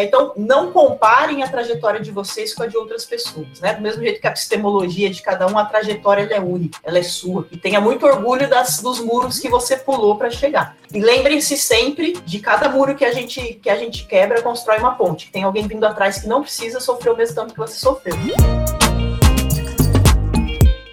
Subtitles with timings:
[0.00, 3.74] É, então, não comparem a trajetória de vocês com a de outras pessoas, né?
[3.74, 7.02] Do mesmo jeito que a epistemologia de cada um, a trajetória é única, ela é
[7.02, 7.46] sua.
[7.52, 10.74] E tenha muito orgulho das, dos muros que você pulou para chegar.
[10.90, 14.94] E lembrem-se sempre de cada muro que a gente que a gente quebra, constrói uma
[14.94, 15.30] ponte.
[15.30, 18.16] Tem alguém vindo atrás que não precisa sofrer o mesmo tanto que você sofreu.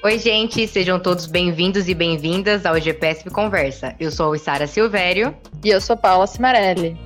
[0.04, 3.96] Oi, gente, sejam todos bem-vindos e bem-vindas ao GPSP Conversa.
[4.02, 5.34] Eu sou a Sara Silvério.
[5.64, 6.98] E eu sou Paula Cimarelli.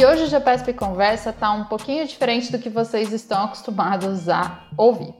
[0.00, 4.62] E hoje o GPSP Conversa está um pouquinho diferente do que vocês estão acostumados a
[4.74, 5.12] ouvir.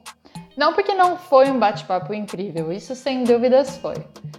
[0.56, 3.96] Não porque não foi um bate-papo incrível, isso sem dúvidas foi,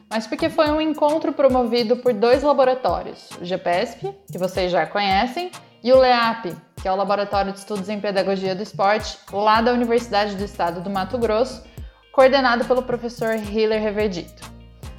[0.09, 5.51] mas porque foi um encontro promovido por dois laboratórios, o GPSP, que vocês já conhecem,
[5.83, 9.71] e o LEAP, que é o Laboratório de Estudos em Pedagogia do Esporte, lá da
[9.71, 11.63] Universidade do Estado do Mato Grosso,
[12.11, 14.49] coordenado pelo professor Hiller Reverdito.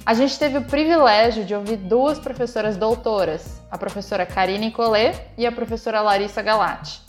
[0.05, 5.45] A gente teve o privilégio de ouvir duas professoras doutoras, a professora Karine Collet e
[5.45, 6.99] a professora Larissa Galati.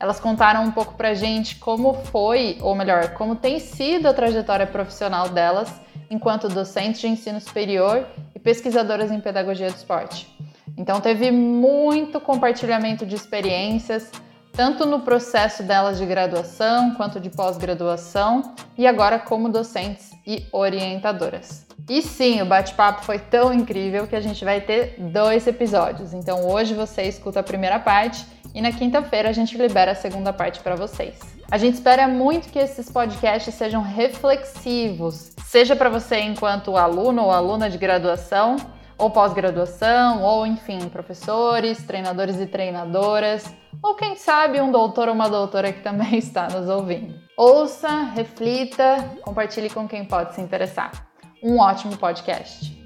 [0.00, 4.66] Elas contaram um pouco pra gente como foi, ou melhor, como tem sido a trajetória
[4.66, 5.72] profissional delas
[6.10, 10.28] enquanto docentes de ensino superior e pesquisadoras em pedagogia do esporte.
[10.76, 14.10] Então teve muito compartilhamento de experiências,
[14.52, 21.66] tanto no processo delas de graduação quanto de pós-graduação e agora como docentes e orientadoras.
[21.88, 26.12] E sim, o bate-papo foi tão incrível que a gente vai ter dois episódios.
[26.12, 30.32] Então hoje você escuta a primeira parte e na quinta-feira a gente libera a segunda
[30.32, 31.18] parte para vocês.
[31.50, 37.32] A gente espera muito que esses podcasts sejam reflexivos, seja para você enquanto aluno ou
[37.32, 38.56] aluna de graduação,
[39.00, 43.50] ou pós-graduação, ou enfim, professores, treinadores e treinadoras,
[43.82, 47.14] ou quem sabe um doutor ou uma doutora que também está nos ouvindo.
[47.36, 50.92] Ouça, reflita, compartilhe com quem pode se interessar.
[51.42, 52.78] Um ótimo podcast.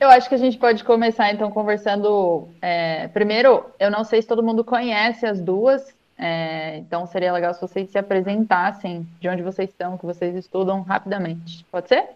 [0.00, 2.48] Eu acho que a gente pode começar então conversando.
[2.60, 5.94] É, primeiro, eu não sei se todo mundo conhece as duas,
[6.24, 10.80] é, então seria legal se vocês se apresentassem, de onde vocês estão, que vocês estudam
[10.82, 11.66] rapidamente.
[11.68, 12.10] Pode ser?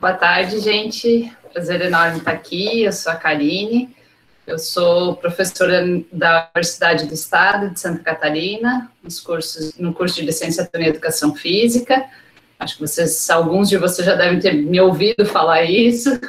[0.00, 1.36] Boa tarde, gente.
[1.52, 2.84] Prazer enorme estar aqui.
[2.84, 3.92] Eu sou a Karine.
[4.46, 10.26] Eu sou professora da Universidade do Estado de Santa Catarina, nos cursos, no curso de
[10.26, 12.08] licenciatura em Educação Física.
[12.60, 16.20] Acho que vocês, alguns de vocês já devem ter me ouvido falar isso.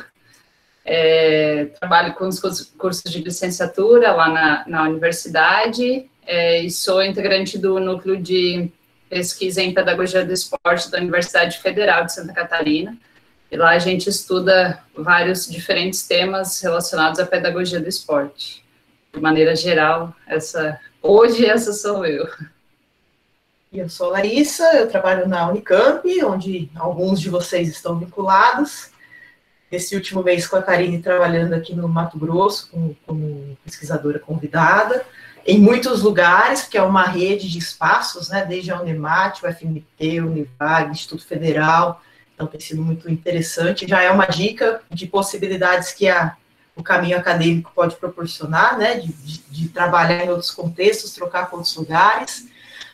[0.84, 7.58] É, trabalho com os cursos de licenciatura lá na, na universidade é, e sou integrante
[7.58, 8.70] do núcleo de
[9.10, 12.98] pesquisa em pedagogia do esporte da Universidade Federal de Santa Catarina.
[13.52, 18.64] E lá a gente estuda vários diferentes temas relacionados à pedagogia do esporte.
[19.14, 22.28] De maneira geral, essa hoje essa sou eu.
[23.72, 28.90] Eu sou Larissa, eu trabalho na Unicamp, onde alguns de vocês estão vinculados.
[29.72, 35.06] Esse último mês com a Karine trabalhando aqui no Mato Grosso, como, como pesquisadora convidada,
[35.46, 40.22] em muitos lugares, porque é uma rede de espaços, né, desde a Unemat, o FMT,
[40.22, 42.02] o Univag, Instituto Federal,
[42.34, 43.88] então tem sido muito interessante.
[43.88, 46.36] Já é uma dica de possibilidades que a,
[46.76, 48.96] o caminho acadêmico pode proporcionar, né?
[48.96, 49.14] De,
[49.50, 52.48] de, trabalhar em outros contextos, trocar com outros lugares.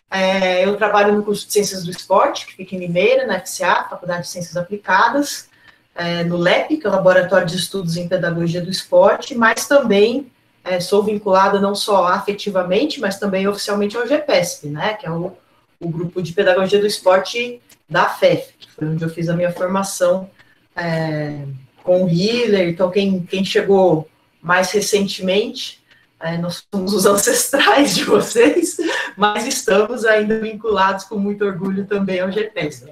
[0.09, 3.87] É, eu trabalho no curso de Ciências do Esporte, que fica em Limeira, na FCA,
[3.89, 5.49] Faculdade de Ciências Aplicadas,
[5.95, 10.30] é, no LEP, que é o Laboratório de Estudos em Pedagogia do Esporte, mas também
[10.63, 14.93] é, sou vinculada não só afetivamente, mas também oficialmente ao GPESP, né?
[14.93, 15.35] Que é o,
[15.79, 19.51] o Grupo de Pedagogia do Esporte da FEF, que foi onde eu fiz a minha
[19.51, 20.29] formação
[20.75, 21.45] é,
[21.83, 22.69] com o Hiller.
[22.69, 24.07] Então, quem, quem chegou
[24.41, 25.81] mais recentemente,
[26.19, 28.77] é, nós somos os ancestrais de vocês,
[29.17, 32.85] mas estamos ainda vinculados com muito orgulho também ao GPS.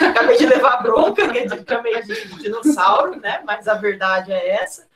[0.00, 3.40] Acabei de levar bronca, que chamei a gente de dinossauro, né?
[3.46, 4.86] Mas a verdade é essa.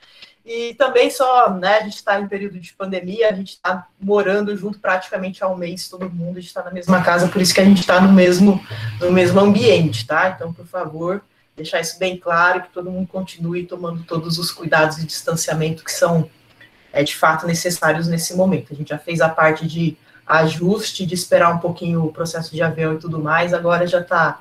[0.50, 4.56] E também só, né, a gente está em período de pandemia, a gente está morando
[4.56, 7.52] junto praticamente há um mês, todo mundo, a gente está na mesma casa, por isso
[7.52, 8.58] que a gente está no mesmo,
[8.98, 10.30] no mesmo ambiente, tá?
[10.34, 11.20] Então, por favor,
[11.54, 15.92] deixar isso bem claro, que todo mundo continue tomando todos os cuidados de distanciamento que
[15.92, 16.30] são,
[16.94, 18.72] é, de fato, necessários nesse momento.
[18.72, 22.62] A gente já fez a parte de ajuste, de esperar um pouquinho o processo de
[22.62, 24.40] avião e tudo mais, agora já está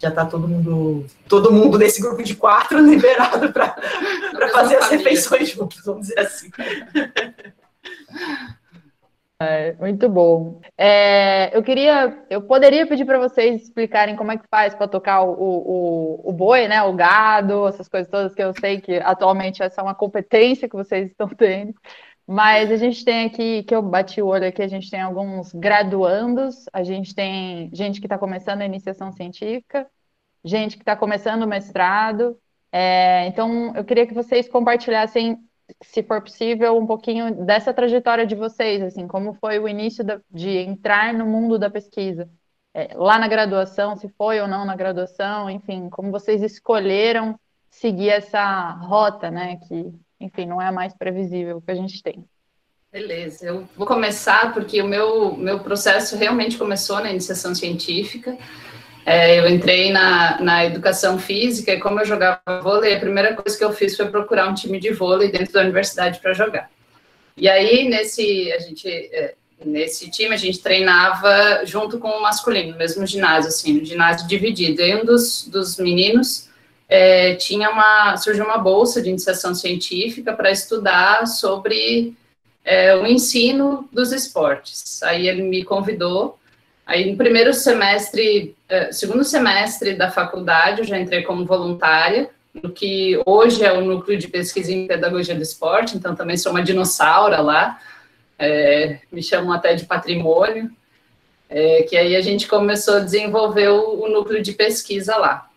[0.00, 5.50] já está todo mundo, todo mundo nesse grupo de quatro liberado para fazer as refeições
[5.50, 6.50] juntos, vamos dizer assim.
[9.42, 10.60] É, muito bom.
[10.76, 15.22] É, eu queria, eu poderia pedir para vocês explicarem como é que faz para tocar
[15.22, 19.62] o, o, o, boi, né, o gado, essas coisas todas que eu sei que atualmente
[19.62, 21.74] essa é uma competência que vocês estão tendo,
[22.32, 25.52] Mas a gente tem aqui, que eu bati o olho aqui, a gente tem alguns
[25.52, 29.90] graduandos, a gente tem gente que está começando a iniciação científica,
[30.44, 32.38] gente que está começando o mestrado.
[32.70, 35.38] É, então, eu queria que vocês compartilhassem,
[35.82, 40.20] se for possível, um pouquinho dessa trajetória de vocês, assim, como foi o início da,
[40.30, 42.30] de entrar no mundo da pesquisa.
[42.72, 47.36] É, lá na graduação, se foi ou não na graduação, enfim, como vocês escolheram
[47.68, 52.24] seguir essa rota, né, que enfim, não é a mais previsível que a gente tem.
[52.92, 58.36] Beleza, eu vou começar porque o meu, meu processo realmente começou na iniciação científica.
[59.06, 63.56] É, eu entrei na, na educação física e como eu jogava vôlei, a primeira coisa
[63.56, 66.68] que eu fiz foi procurar um time de vôlei dentro da universidade para jogar.
[67.36, 69.34] E aí, nesse, a gente, é,
[69.64, 74.26] nesse time, a gente treinava junto com o masculino, no mesmo ginásio, assim, no ginásio
[74.26, 74.82] dividido.
[74.82, 76.49] E um dos, dos meninos
[76.90, 82.14] é, tinha uma, surgiu uma bolsa de iniciação científica para estudar sobre
[82.64, 85.00] é, o ensino dos esportes.
[85.04, 86.36] Aí ele me convidou.
[86.84, 92.70] Aí no primeiro semestre, é, segundo semestre da faculdade, eu já entrei como voluntária, no
[92.72, 95.96] que hoje é o núcleo de pesquisa em pedagogia do esporte.
[95.96, 97.80] Então também sou uma dinossauro lá.
[98.36, 100.68] É, me chamam até de patrimônio.
[101.48, 105.49] É, que aí a gente começou a desenvolver o, o núcleo de pesquisa lá.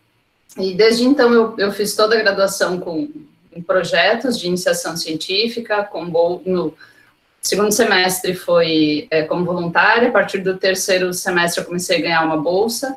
[0.58, 3.10] E desde então eu, eu fiz toda a graduação com
[3.66, 6.74] projetos de iniciação científica, com no
[7.42, 12.26] segundo semestre foi é, como voluntária, a partir do terceiro semestre eu comecei a ganhar
[12.26, 12.96] uma bolsa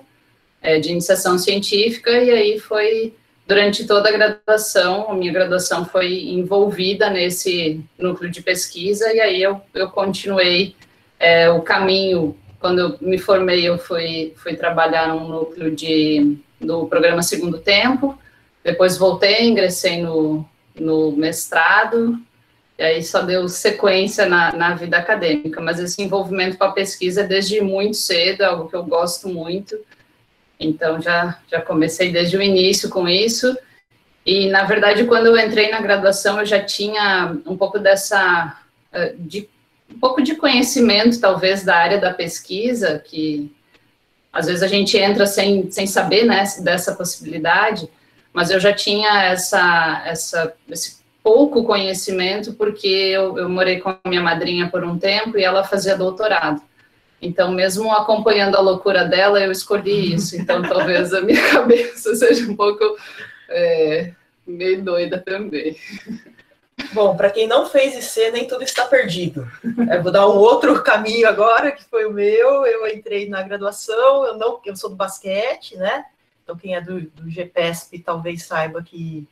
[0.62, 3.14] é, de iniciação científica, e aí foi
[3.46, 9.42] durante toda a graduação, a minha graduação foi envolvida nesse núcleo de pesquisa, e aí
[9.42, 10.74] eu, eu continuei
[11.18, 16.86] é, o caminho, quando eu me formei, eu fui, fui trabalhar num núcleo de do
[16.86, 18.18] programa Segundo Tempo,
[18.64, 22.18] depois voltei, ingressei no, no mestrado,
[22.76, 27.20] e aí só deu sequência na, na vida acadêmica, mas esse envolvimento com a pesquisa
[27.20, 29.78] é desde muito cedo, é algo que eu gosto muito,
[30.58, 33.56] então já, já comecei desde o início com isso,
[34.24, 38.58] e na verdade quando eu entrei na graduação eu já tinha um pouco dessa,
[38.92, 39.48] eh, de,
[39.90, 43.52] um pouco de conhecimento talvez da área da pesquisa, que
[44.32, 47.88] às vezes a gente entra sem, sem saber né, dessa possibilidade,
[48.32, 53.98] mas eu já tinha essa, essa, esse pouco conhecimento, porque eu, eu morei com a
[54.06, 56.60] minha madrinha por um tempo e ela fazia doutorado.
[57.20, 60.36] Então, mesmo acompanhando a loucura dela, eu escolhi isso.
[60.36, 62.84] Então, talvez a minha cabeça seja um pouco
[63.48, 64.12] é,
[64.46, 65.76] meio doida também.
[66.92, 69.48] Bom, para quem não fez IC, nem tudo está perdido.
[69.90, 72.66] Eu vou dar um outro caminho agora, que foi o meu.
[72.66, 76.04] Eu entrei na graduação, eu não, eu sou do basquete, né?
[76.42, 79.26] Então, quem é do, do GPSP talvez saiba que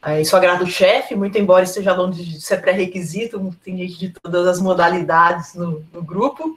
[0.00, 4.60] aí sou agrado-chefe, muito embora esteja longe de ser pré-requisito, tem gente de todas as
[4.60, 6.56] modalidades no, no grupo.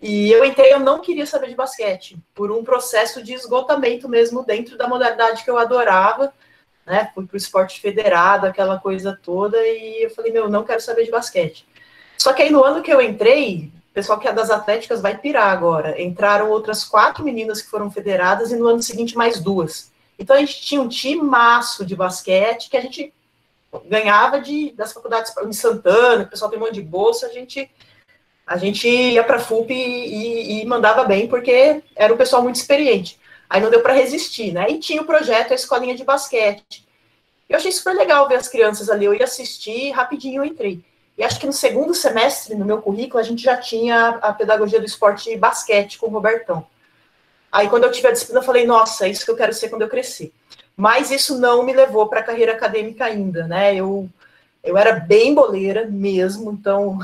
[0.00, 4.44] E eu entrei, eu não queria saber de basquete, por um processo de esgotamento mesmo
[4.44, 6.32] dentro da modalidade que eu adorava
[6.86, 7.10] né?
[7.14, 11.04] Fui para o esporte federado, aquela coisa toda, e eu falei, meu, não quero saber
[11.04, 11.66] de basquete.
[12.16, 15.18] Só que aí no ano que eu entrei, o pessoal que é das atléticas vai
[15.18, 16.00] pirar agora.
[16.00, 19.90] Entraram outras quatro meninas que foram federadas e no ano seguinte mais duas.
[20.18, 23.12] Então a gente tinha um time maço de basquete que a gente
[23.84, 27.70] ganhava de, das faculdades em Santana, o pessoal tem um monte de bolsa, a gente
[28.46, 32.42] a gente ia para a FUP e, e, e, mandava bem, porque era um pessoal
[32.42, 33.18] muito experiente.
[33.48, 34.68] Aí não deu para resistir, né?
[34.70, 36.86] E tinha o projeto A Escolinha de Basquete.
[37.48, 39.04] Eu achei super legal ver as crianças ali.
[39.04, 40.84] Eu ia assistir, rapidinho eu entrei.
[41.16, 44.80] E acho que no segundo semestre, no meu currículo, a gente já tinha a pedagogia
[44.80, 46.66] do esporte basquete com o Robertão.
[47.50, 49.70] Aí, quando eu tive a disciplina, eu falei, nossa, é isso que eu quero ser
[49.70, 50.32] quando eu crescer.
[50.76, 53.74] Mas isso não me levou para a carreira acadêmica ainda, né?
[53.74, 54.10] Eu,
[54.62, 56.98] eu era bem boleira mesmo, então,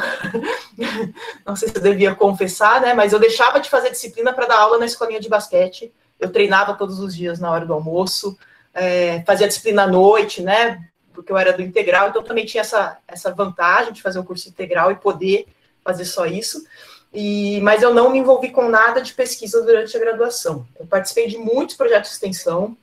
[1.47, 2.93] não sei se eu devia confessar, né?
[2.93, 5.91] Mas eu deixava de fazer disciplina para dar aula na escolinha de basquete
[6.23, 8.38] eu treinava todos os dias na hora do almoço,
[8.73, 10.88] é, fazia disciplina à noite, né?
[11.12, 14.49] Porque eu era do integral, então também tinha essa, essa vantagem de fazer o curso
[14.49, 15.47] integral e poder
[15.85, 16.64] fazer só isso.
[17.12, 20.67] E, mas eu não me envolvi com nada de pesquisa durante a graduação.
[20.79, 22.76] Eu participei de muitos projetos de extensão,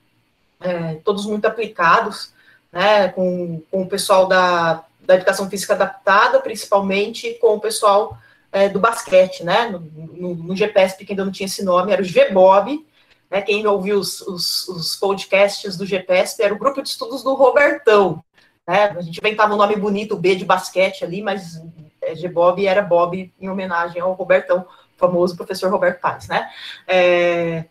[0.60, 2.34] é, todos muito aplicados,
[2.72, 8.18] né, com, com o pessoal da, da educação física adaptada, principalmente com o pessoal
[8.52, 12.02] é, do basquete, né, no, no, no GPSP, que ainda não tinha esse nome, era
[12.02, 12.86] o GBOB,
[13.30, 17.36] né, quem ouviu os, os, os, podcasts do GPS era o grupo de estudos do
[17.36, 18.24] Robertão.
[18.68, 18.86] Né?
[18.98, 21.62] A gente inventava um nome bonito, B de basquete ali, mas
[22.02, 24.66] é, G-Bob era Bob em homenagem ao Robertão,
[24.98, 26.28] famoso professor Roberto Paz.
[26.28, 26.50] Né?
[26.88, 27.66] É,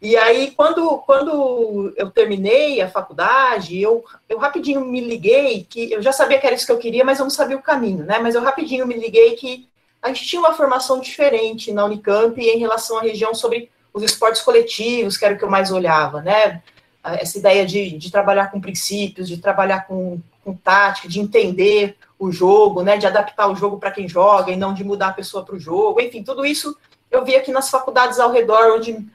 [0.00, 6.02] E aí, quando, quando eu terminei a faculdade, eu, eu rapidinho me liguei que eu
[6.02, 8.18] já sabia que era isso que eu queria, mas eu não sabia o caminho, né?
[8.18, 9.68] Mas eu rapidinho me liguei que
[10.02, 14.42] a gente tinha uma formação diferente na Unicamp em relação à região sobre os esportes
[14.42, 16.62] coletivos, que era o que eu mais olhava, né?
[17.04, 22.30] Essa ideia de, de trabalhar com princípios, de trabalhar com, com tática, de entender o
[22.30, 22.96] jogo, né?
[22.96, 25.60] De adaptar o jogo para quem joga e não de mudar a pessoa para o
[25.60, 26.00] jogo.
[26.00, 26.76] Enfim, tudo isso
[27.10, 29.06] eu vi aqui nas faculdades ao redor, onde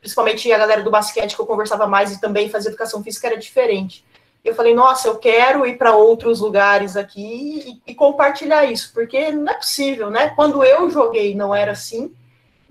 [0.00, 3.38] principalmente a galera do basquete que eu conversava mais e também fazia educação física era
[3.38, 4.04] diferente.
[4.44, 9.30] Eu falei, nossa, eu quero ir para outros lugares aqui e, e, compartilhar isso, porque
[9.30, 10.28] não é possível, né?
[10.36, 12.14] Quando eu joguei não era assim,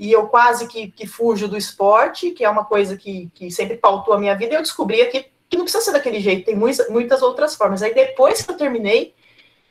[0.03, 3.77] e eu quase que, que fujo do esporte, que é uma coisa que, que sempre
[3.77, 6.57] pautou a minha vida, e eu descobri que, que não precisa ser daquele jeito, tem
[6.57, 7.81] muitas, muitas outras formas.
[7.81, 9.13] Aí depois que eu terminei,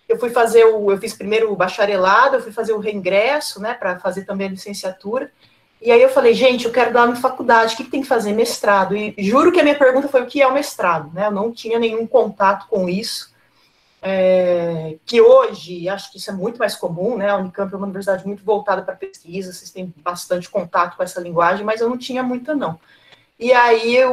[0.09, 3.75] eu fui fazer o, eu fiz primeiro o bacharelado, eu fui fazer o reingresso, né,
[3.75, 5.31] para fazer também a licenciatura,
[5.83, 8.09] e aí eu falei, gente, eu quero dar em faculdade, o que, que, tem que
[8.09, 8.33] fazer?
[8.33, 8.97] Mestrado.
[8.97, 11.27] E juro que a minha pergunta foi o que é o mestrado, né?
[11.27, 13.32] Eu não tinha nenhum contato com isso.
[14.05, 17.31] É, que hoje, acho que isso é muito mais comum, né?
[17.31, 21.21] A Unicamp é uma universidade muito voltada para pesquisa, vocês têm bastante contato com essa
[21.21, 22.81] linguagem, mas eu não tinha muita, não.
[23.39, 24.11] E aí eu,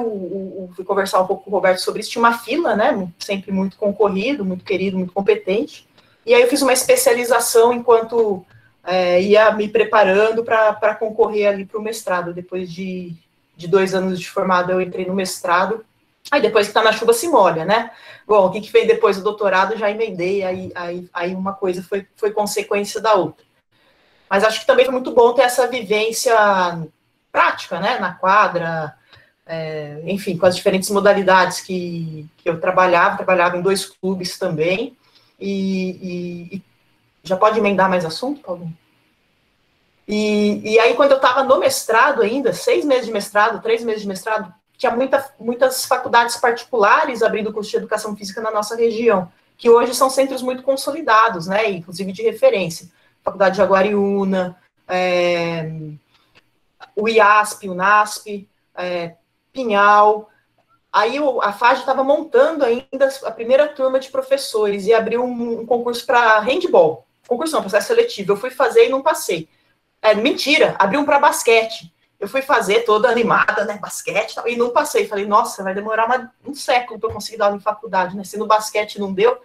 [0.58, 3.08] eu, fui conversar um pouco com o Roberto sobre isso, tinha uma fila, né?
[3.17, 5.88] Sempre muito concorrido, muito querido, muito competente.
[6.25, 8.46] E aí eu fiz uma especialização enquanto
[8.84, 12.34] é, ia me preparando para concorrer ali para o mestrado.
[12.34, 13.13] Depois de,
[13.55, 15.86] de dois anos de formado, eu entrei no mestrado.
[16.32, 17.92] Aí depois que está na chuva se molha, né?
[18.28, 21.82] Bom, o que, que fez depois do doutorado, já emendei, aí, aí, aí uma coisa
[21.82, 23.44] foi, foi consequência da outra.
[24.30, 26.36] Mas acho que também foi muito bom ter essa vivência
[27.32, 27.98] prática, né?
[27.98, 28.96] Na quadra,
[29.46, 34.96] é, enfim, com as diferentes modalidades que, que eu trabalhava, trabalhava em dois clubes também,
[35.40, 36.64] e, e,
[37.24, 38.78] já pode emendar mais assunto, Paulinho?
[40.08, 44.02] E, e aí, quando eu estava no mestrado ainda, seis meses de mestrado, três meses
[44.02, 49.32] de mestrado, tinha muita, muitas faculdades particulares abrindo curso de educação física na nossa região,
[49.56, 52.90] que hoje são centros muito consolidados, né, inclusive de referência.
[53.22, 54.58] Faculdade de Aguariúna,
[54.88, 55.72] é,
[56.96, 59.16] o IASP, o NASP, é,
[59.54, 60.30] Pinhal.
[60.92, 65.66] Aí a FAG estava montando ainda a primeira turma de professores e abriu um, um
[65.66, 68.34] concurso para handball concurso não, processo seletivo.
[68.34, 69.48] Eu fui fazer e não passei.
[70.02, 71.94] É, mentira, abriu um para basquete.
[72.20, 75.08] Eu fui fazer toda animada, né, basquete, e não passei.
[75.08, 78.24] Falei, nossa, vai demorar uma, um século para eu conseguir dar aula em faculdade, né?
[78.26, 79.40] Se no basquete não deu.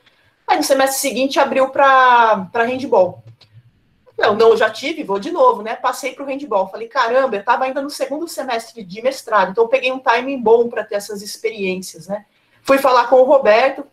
[0.46, 3.22] Aí no semestre seguinte abriu para handball.
[4.16, 5.74] Não, não, eu já tive, vou de novo, né?
[5.74, 6.68] Passei para o handball.
[6.68, 10.40] Falei, caramba, eu estava ainda no segundo semestre de mestrado, então eu peguei um timing
[10.40, 12.24] bom para ter essas experiências, né?
[12.62, 13.84] Fui falar com o Roberto,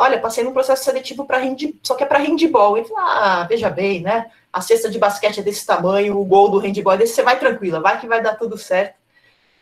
[0.00, 1.40] olha, passei num processo seletivo para
[1.82, 2.76] só que é para handball.
[2.76, 4.30] Ele falou, ah, veja bem, né?
[4.52, 7.38] A cesta de basquete é desse tamanho, o gol do handball é desse, você vai
[7.38, 8.94] tranquila, vai que vai dar tudo certo.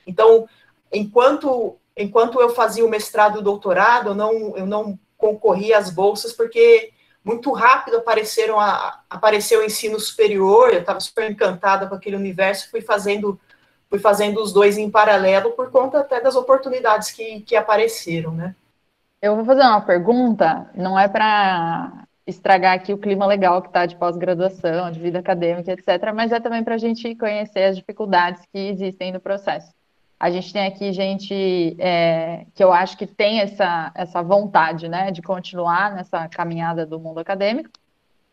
[0.07, 0.49] Então,
[0.93, 5.91] enquanto enquanto eu fazia o mestrado e o doutorado, eu não, eu não concorria às
[5.91, 6.93] bolsas, porque
[7.25, 12.71] muito rápido apareceram a, apareceu o ensino superior, eu estava super encantada com aquele universo,
[12.71, 13.39] fui fazendo
[13.91, 18.55] fui fazendo os dois em paralelo por conta até das oportunidades que, que apareceram, né?
[19.21, 23.85] Eu vou fazer uma pergunta, não é para estragar aqui o clima legal que está
[23.85, 28.43] de pós-graduação, de vida acadêmica, etc., mas é também para a gente conhecer as dificuldades
[28.53, 29.73] que existem no processo.
[30.21, 35.11] A gente tem aqui gente é, que eu acho que tem essa, essa vontade né,
[35.11, 37.71] de continuar nessa caminhada do mundo acadêmico,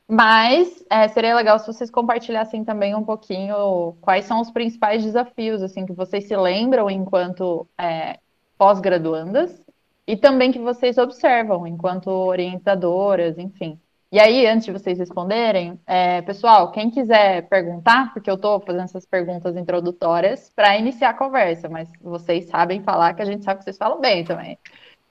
[0.07, 5.63] mas é, seria legal se vocês compartilhassem também um pouquinho quais são os principais desafios
[5.63, 8.19] assim que vocês se lembram enquanto é,
[8.55, 9.64] pós-graduandas
[10.07, 13.79] e também que vocês observam enquanto orientadoras, enfim.
[14.11, 18.83] E aí, antes de vocês responderem, é, pessoal, quem quiser perguntar, porque eu estou fazendo
[18.83, 23.57] essas perguntas introdutórias para iniciar a conversa, mas vocês sabem falar que a gente sabe
[23.57, 24.57] que vocês falam bem também.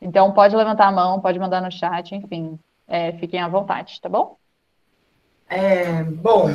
[0.01, 4.09] Então, pode levantar a mão, pode mandar no chat, enfim, é, fiquem à vontade, tá
[4.09, 4.37] bom?
[5.49, 6.49] É, bom,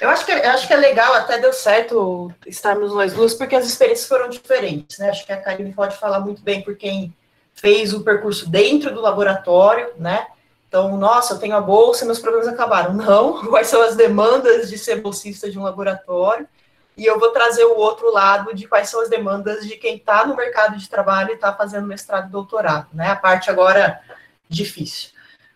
[0.00, 3.56] eu acho, que, eu acho que é legal, até deu certo estarmos nós duas, porque
[3.56, 5.08] as experiências foram diferentes, né?
[5.08, 7.14] Acho que a Karine pode falar muito bem por quem
[7.54, 10.26] fez o percurso dentro do laboratório, né?
[10.68, 12.94] Então, nossa, eu tenho a bolsa, meus problemas acabaram.
[12.94, 16.48] Não, quais são as demandas de ser bolsista de um laboratório?
[16.96, 20.26] E eu vou trazer o outro lado de quais são as demandas de quem está
[20.26, 23.10] no mercado de trabalho e está fazendo mestrado e doutorado, né?
[23.10, 24.00] A parte agora
[24.48, 25.10] difícil.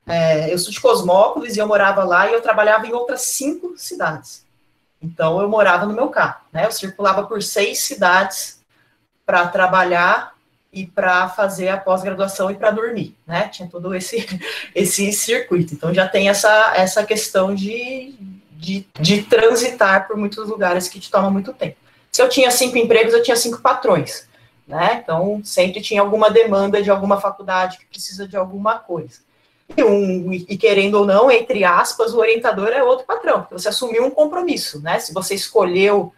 [0.07, 3.75] É, eu sou de Cosmópolis e eu morava lá e eu trabalhava em outras cinco
[3.77, 4.47] cidades.
[5.03, 6.67] Então, eu morava no meu carro, né?
[6.67, 8.63] Eu circulava por seis cidades
[9.25, 10.36] para trabalhar
[10.77, 13.49] e para fazer a pós-graduação e para dormir, né?
[13.49, 14.27] Tinha todo esse,
[14.75, 15.73] esse circuito.
[15.73, 18.15] Então já tem essa, essa questão de,
[18.53, 21.77] de, de transitar por muitos lugares que te toma muito tempo.
[22.13, 24.29] Se eu tinha cinco empregos, eu tinha cinco patrões,
[24.69, 25.01] né?
[25.03, 29.21] Então, sempre tinha alguma demanda de alguma faculdade que precisa de alguma coisa.
[29.75, 33.71] E, um, e querendo ou não, entre aspas, o orientador é outro patrão, porque você
[33.71, 34.99] assumiu um compromisso, né?
[34.99, 36.13] Se você escolheu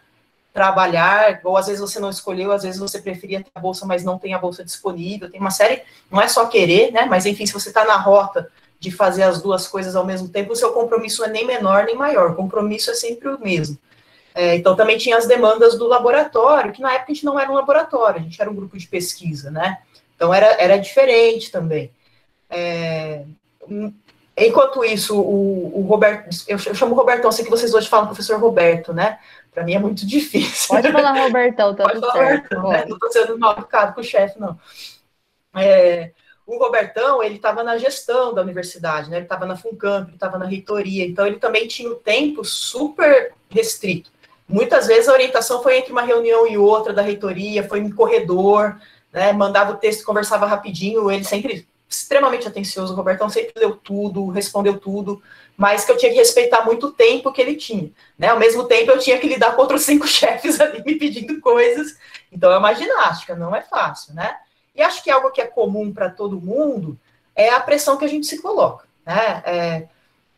[0.53, 4.03] trabalhar, ou às vezes você não escolheu, às vezes você preferia ter a bolsa, mas
[4.03, 7.05] não tem a bolsa disponível, tem uma série, não é só querer, né?
[7.05, 10.53] Mas enfim, se você está na rota de fazer as duas coisas ao mesmo tempo,
[10.53, 13.77] o seu compromisso é nem menor nem maior, o compromisso é sempre o mesmo.
[14.33, 17.51] É, então também tinha as demandas do laboratório, que na época a gente não era
[17.51, 19.79] um laboratório, a gente era um grupo de pesquisa, né?
[20.15, 21.91] Então era, era diferente também.
[22.49, 23.23] É,
[24.37, 28.07] enquanto isso, o, o Roberto, eu, eu chamo o Robertão, sei que vocês hoje falam
[28.07, 29.19] professor Roberto, né?
[29.51, 30.67] Para mim é muito difícil.
[30.67, 32.55] Pode falar Robertão, tá Pode tudo falar certo.
[32.55, 32.85] Robertão, né?
[32.87, 34.59] Não estou sendo mal educado com o chefe, não.
[35.55, 36.11] É,
[36.45, 39.17] o Robertão, ele estava na gestão da universidade, né?
[39.17, 43.33] Ele estava na Funcamp, ele estava na reitoria, então ele também tinha o tempo super
[43.49, 44.11] restrito.
[44.47, 48.79] Muitas vezes a orientação foi entre uma reunião e outra da reitoria, foi em corredor,
[49.13, 49.31] né?
[49.31, 54.77] Mandava o texto, conversava rapidinho, ele sempre extremamente atencioso, o Robertão sempre leu tudo, respondeu
[54.79, 55.21] tudo,
[55.59, 58.29] mas que eu tinha que respeitar muito o tempo que ele tinha, né?
[58.29, 61.97] Ao mesmo tempo eu tinha que lidar com outros cinco chefes ali me pedindo coisas,
[62.31, 64.37] então é uma ginástica, não é fácil, né?
[64.73, 66.97] E acho que algo que é comum para todo mundo
[67.35, 69.43] é a pressão que a gente se coloca, né?
[69.45, 69.87] É,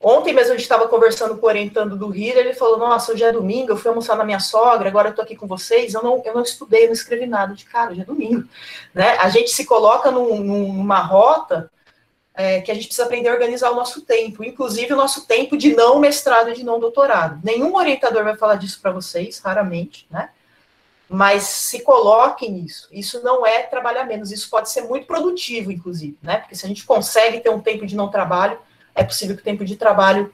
[0.04, 3.24] Ontem mesmo a gente estava conversando com o orientando do Rio, ele falou: Nossa, hoje
[3.24, 5.94] é domingo, eu fui almoçar na minha sogra, agora eu estou aqui com vocês.
[5.94, 7.54] Eu não, eu não estudei, não escrevi nada.
[7.54, 8.44] De cara, hoje é domingo.
[8.96, 9.16] Né?
[9.20, 11.70] A gente se coloca num, numa rota
[12.34, 15.58] é, que a gente precisa aprender a organizar o nosso tempo, inclusive o nosso tempo
[15.58, 17.40] de não mestrado e de não doutorado.
[17.44, 20.30] Nenhum orientador vai falar disso para vocês, raramente, né?
[21.10, 22.88] Mas se coloquem nisso.
[22.90, 26.38] Isso não é trabalhar menos, isso pode ser muito produtivo, inclusive, né?
[26.38, 28.58] Porque se a gente consegue ter um tempo de não trabalho
[28.96, 30.34] é possível que o tempo de trabalho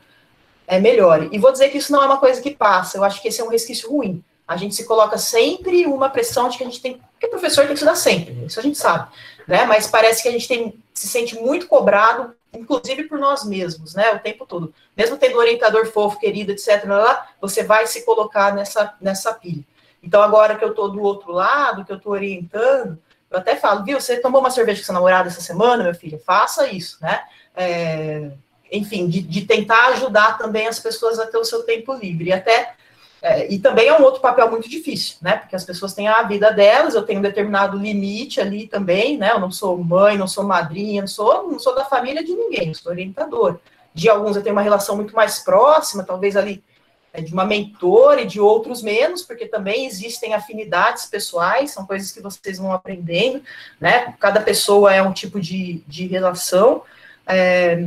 [0.67, 1.29] é, melhore.
[1.31, 3.41] E vou dizer que isso não é uma coisa que passa, eu acho que esse
[3.41, 4.23] é um resquício ruim.
[4.47, 7.61] A gente se coloca sempre uma pressão de que a gente tem, que o professor
[7.61, 9.09] tem que estudar sempre, isso a gente sabe,
[9.47, 9.65] né?
[9.65, 14.11] Mas parece que a gente tem, se sente muito cobrado, inclusive por nós mesmos, né?
[14.13, 14.73] O tempo todo.
[14.95, 19.63] Mesmo tendo orientador fofo, querido, etc., lá, você vai se colocar nessa, nessa pilha.
[20.01, 22.97] Então, agora que eu estou do outro lado, que eu estou orientando,
[23.29, 26.17] eu até falo, viu, você tomou uma cerveja com seu namorado essa semana, meu filho?
[26.17, 27.21] Faça isso, né?
[27.55, 28.31] É,
[28.71, 32.29] enfim, de, de, tentar ajudar também as pessoas a ter o seu tempo livre.
[32.29, 32.73] E até
[33.21, 35.37] é, e também é um outro papel muito difícil, né?
[35.37, 39.31] Porque as pessoas têm a vida delas, eu tenho um determinado limite ali também, né?
[39.31, 42.73] Eu não sou mãe, não sou madrinha, não sou, não sou da família de ninguém,
[42.73, 43.59] sou orientador.
[43.93, 46.63] De alguns eu tenho uma relação muito mais próxima, talvez ali
[47.11, 52.11] é, de uma mentora e de outros menos, porque também existem afinidades pessoais, são coisas
[52.11, 53.41] que vocês vão aprendendo,
[53.81, 54.13] né?
[54.19, 56.83] Cada pessoa é um tipo de, de relação.
[57.25, 57.83] É,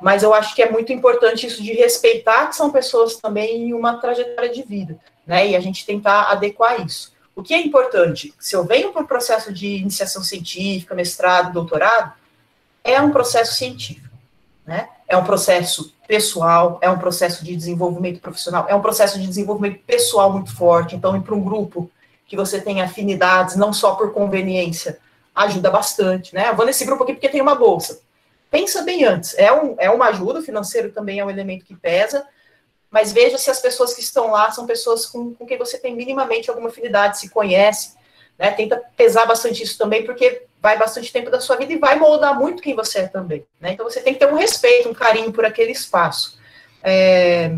[0.00, 3.72] mas eu acho que é muito importante isso de respeitar que são pessoas também em
[3.72, 5.48] uma trajetória de vida, né?
[5.48, 7.14] E a gente tentar adequar isso.
[7.34, 12.12] O que é importante, se eu venho para o processo de iniciação científica, mestrado, doutorado,
[12.82, 14.14] é um processo científico,
[14.66, 14.88] né?
[15.08, 19.80] É um processo pessoal, é um processo de desenvolvimento profissional, é um processo de desenvolvimento
[19.84, 20.94] pessoal muito forte.
[20.94, 21.90] Então, ir para um grupo
[22.26, 24.98] que você tem afinidades, não só por conveniência,
[25.34, 26.48] ajuda bastante, né?
[26.48, 28.00] Eu vou nesse grupo aqui porque tem uma bolsa
[28.50, 29.34] pensa bem antes.
[29.38, 32.26] É, um, é uma ajuda, o financeiro também é um elemento que pesa,
[32.90, 35.94] mas veja se as pessoas que estão lá são pessoas com, com quem você tem
[35.94, 37.94] minimamente alguma afinidade, se conhece,
[38.38, 38.50] né?
[38.50, 42.38] Tenta pesar bastante isso também, porque vai bastante tempo da sua vida e vai moldar
[42.38, 43.46] muito quem você é também.
[43.60, 43.72] Né?
[43.72, 46.38] Então você tem que ter um respeito, um carinho por aquele espaço.
[46.82, 47.50] É...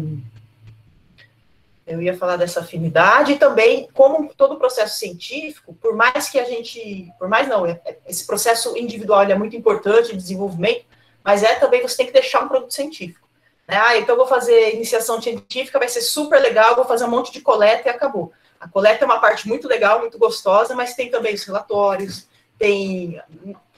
[1.88, 6.44] Eu ia falar dessa afinidade e também, como todo processo científico, por mais que a
[6.44, 10.84] gente, por mais não, é, é, esse processo individual é muito importante de desenvolvimento,
[11.24, 13.26] mas é também você tem que deixar um produto científico.
[13.66, 13.76] Né?
[13.76, 17.40] Ah, então vou fazer iniciação científica, vai ser super legal, vou fazer um monte de
[17.40, 18.32] coleta e acabou.
[18.60, 23.18] A coleta é uma parte muito legal, muito gostosa, mas tem também os relatórios, tem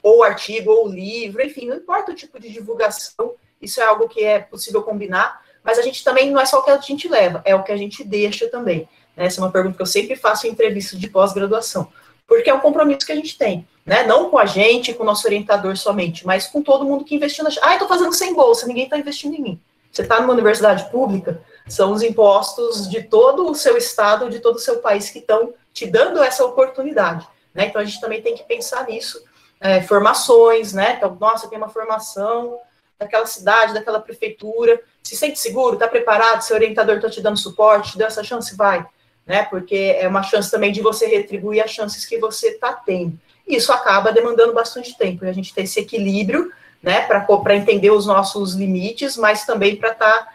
[0.03, 4.23] ou artigo, ou livro, enfim, não importa o tipo de divulgação, isso é algo que
[4.23, 7.41] é possível combinar, mas a gente também não é só o que a gente leva,
[7.45, 8.87] é o que a gente deixa também.
[9.15, 9.25] Né?
[9.25, 11.87] Essa é uma pergunta que eu sempre faço em entrevistas de pós-graduação,
[12.27, 14.03] porque é um compromisso que a gente tem, né?
[14.03, 17.43] Não com a gente, com o nosso orientador somente, mas com todo mundo que investiu
[17.43, 17.49] na.
[17.61, 19.61] Ah, estou fazendo sem bolsa, ninguém está investindo em mim.
[19.91, 24.55] Você está numa universidade pública, são os impostos de todo o seu estado, de todo
[24.55, 27.27] o seu país que estão te dando essa oportunidade.
[27.53, 27.65] Né?
[27.65, 29.21] Então a gente também tem que pensar nisso.
[29.59, 30.95] É, formações, né?
[30.97, 32.57] Então, nossa, tem uma formação
[33.01, 37.93] daquela cidade, daquela prefeitura, se sente seguro, está preparado, seu orientador está te dando suporte,
[37.93, 38.85] te deu essa chance, vai,
[39.25, 39.43] né?
[39.45, 43.19] Porque é uma chance também de você retribuir as chances que você está tendo.
[43.47, 48.07] Isso acaba demandando bastante tempo, e a gente tem esse equilíbrio, né, para entender os
[48.07, 50.33] nossos limites, mas também para estar tá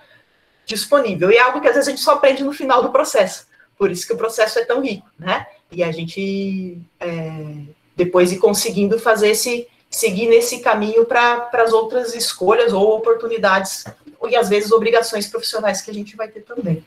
[0.65, 1.31] disponível.
[1.31, 3.47] E é algo que às vezes a gente só aprende no final do processo,
[3.79, 5.47] Por isso que o processo é tão rico, né?
[5.73, 7.63] E a gente é,
[7.97, 9.67] depois ir conseguindo fazer esse
[9.97, 13.87] seguir nesse caminho para as outras escolhas ou oportunidades
[14.29, 16.85] e às vezes obrigações profissionais que a gente vai ter também.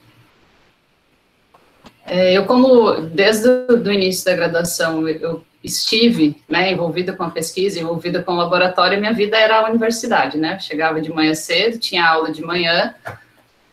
[2.06, 7.80] É, eu, como desde o início da graduação, eu estive né, envolvida com a pesquisa,
[7.80, 10.60] envolvida com o laboratório, minha vida era a universidade, né?
[10.60, 12.94] chegava de manhã cedo, tinha aula de manhã,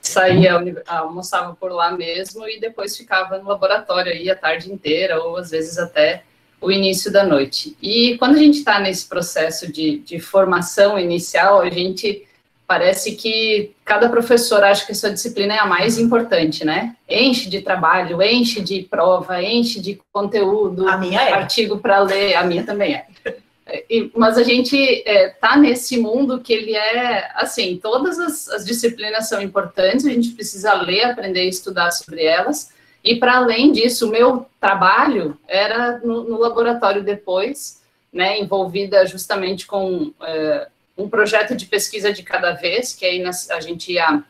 [0.00, 0.54] saía,
[0.86, 5.50] almoçava por lá mesmo e depois ficava no laboratório aí a tarde inteira, ou às
[5.50, 6.24] vezes até
[6.66, 7.76] o início da noite.
[7.80, 12.26] E quando a gente está nesse processo de, de formação inicial, a gente
[12.66, 16.96] parece que cada professor acha que a sua disciplina é a mais importante, né?
[17.08, 21.32] Enche de trabalho, enche de prova, enche de conteúdo, a minha é.
[21.32, 23.06] artigo para ler, a minha também é.
[23.90, 28.64] E, mas a gente está é, nesse mundo que ele é assim, todas as, as,
[28.64, 32.70] disciplinas são importantes, a gente precisa ler, aprender e estudar sobre elas.
[33.02, 37.82] E para além disso, o meu trabalho era no, no laboratório depois,
[38.12, 43.60] né, envolvida justamente com é, um projeto de pesquisa de cada vez, que aí a
[43.60, 44.24] gente ia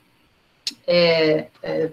[0.87, 1.91] é, é,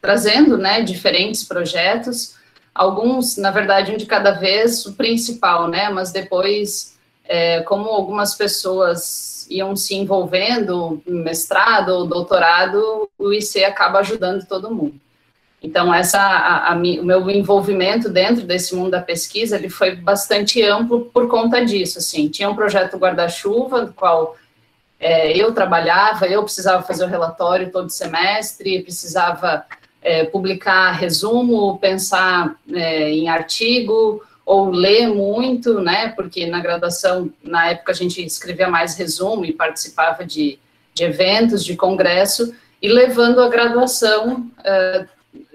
[0.00, 2.36] trazendo né, diferentes projetos,
[2.74, 6.96] alguns, na verdade, um de cada vez, o principal, né, mas depois,
[7.64, 15.00] como algumas pessoas iam se envolvendo mestrado ou doutorado, o IC acaba ajudando todo mundo.
[15.66, 20.62] Então, essa, a, a, o meu envolvimento dentro desse mundo da pesquisa, ele foi bastante
[20.62, 24.36] amplo por conta disso, assim, tinha um projeto guarda-chuva, do qual
[25.00, 29.66] é, eu trabalhava, eu precisava fazer o relatório todo semestre, precisava
[30.00, 37.70] é, publicar resumo, pensar é, em artigo, ou ler muito, né, porque na graduação, na
[37.70, 40.60] época, a gente escrevia mais resumo e participava de,
[40.94, 44.48] de eventos, de congresso, e levando a graduação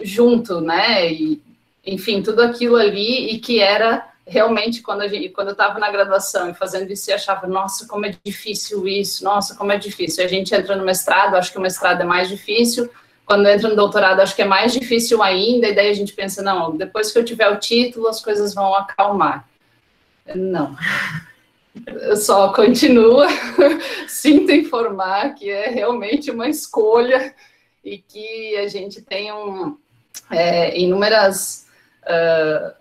[0.04, 1.12] junto, né?
[1.12, 1.42] E,
[1.86, 5.92] enfim, tudo aquilo ali e que era realmente quando a gente, quando eu estava na
[5.92, 10.24] graduação e fazendo isso, eu achava, nossa, como é difícil isso, nossa, como é difícil.
[10.24, 12.90] A gente entra no mestrado, acho que o mestrado é mais difícil.
[13.26, 16.42] Quando entra no doutorado, acho que é mais difícil ainda, e daí a gente pensa,
[16.42, 19.48] não, depois que eu tiver o título, as coisas vão acalmar.
[20.36, 20.76] Não.
[22.18, 23.22] Só continuo,
[24.08, 27.34] sinto informar que é realmente uma escolha
[27.84, 29.78] e que a gente tem um,
[30.32, 31.66] é, inúmeras,
[32.04, 32.74] uh,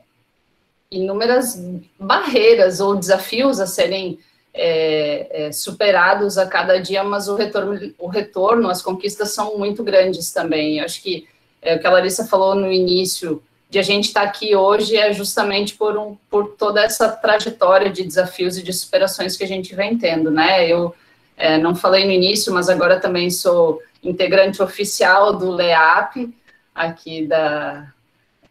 [0.91, 1.61] inúmeras
[1.99, 4.19] barreiras ou desafios a serem
[4.53, 9.83] é, é, superados a cada dia, mas o retorno, o retorno, as conquistas são muito
[9.85, 10.79] grandes também.
[10.79, 11.29] Eu acho que
[11.63, 15.13] é, o que a Larissa falou no início, de a gente estar aqui hoje é
[15.13, 19.75] justamente por, um, por toda essa trajetória de desafios e de superações que a gente
[19.77, 20.69] vem tendo, né?
[20.69, 20.93] Eu
[21.37, 26.35] é, não falei no início, mas agora também sou integrante oficial do LEAP,
[26.81, 27.93] aqui da,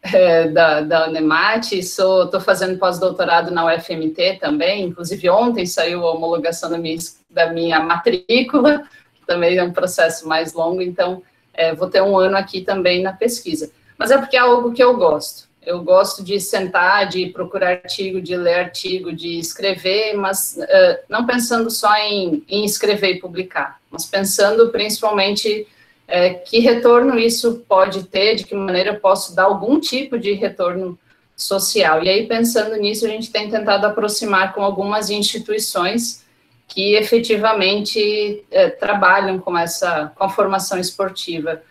[0.02, 6.70] é, da, da Unemat, estou fazendo pós-doutorado na UFMT também, inclusive ontem saiu a homologação
[6.70, 8.84] da minha, da minha matrícula,
[9.26, 11.22] também é um processo mais longo, então
[11.54, 13.70] é, vou ter um ano aqui também na pesquisa.
[13.98, 15.48] Mas é porque é algo que eu gosto.
[15.64, 21.26] Eu gosto de sentar, de procurar artigo, de ler artigo, de escrever, mas uh, não
[21.26, 25.68] pensando só em, em, escrever e publicar, mas pensando principalmente
[26.10, 30.32] uh, que retorno isso pode ter, de que maneira eu posso dar algum tipo de
[30.32, 30.98] retorno
[31.36, 32.02] social.
[32.02, 36.24] E aí, pensando nisso, a gente tem tentado aproximar com algumas instituições
[36.68, 41.62] que efetivamente uh, trabalham com essa, com a formação esportiva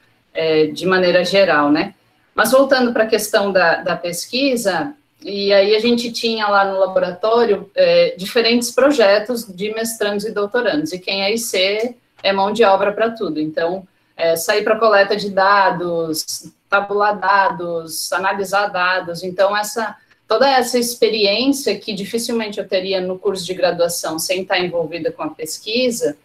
[0.74, 1.96] de maneira geral, né?
[2.40, 6.80] Mas voltando para a questão da, da, pesquisa, e aí a gente tinha lá no
[6.80, 12.64] laboratório é, diferentes projetos de mestrandos e doutorandos, e quem é IC é mão de
[12.64, 13.42] obra para tudo.
[13.42, 13.86] Então,
[14.20, 19.24] é, sair para coleta de dados, tabular dados, analisar dados.
[19.24, 19.96] Então, essa
[20.28, 25.24] toda essa experiência que dificilmente eu teria no curso de graduação sem estar envolvida com
[25.24, 26.16] a pesquisa,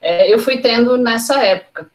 [0.00, 1.90] é, eu fui tendo nessa época.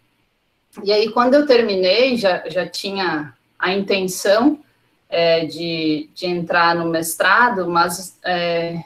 [0.84, 4.60] E aí, quando eu terminei, já, já tinha a intenção
[5.08, 8.84] é, de, de entrar no mestrado, mas é,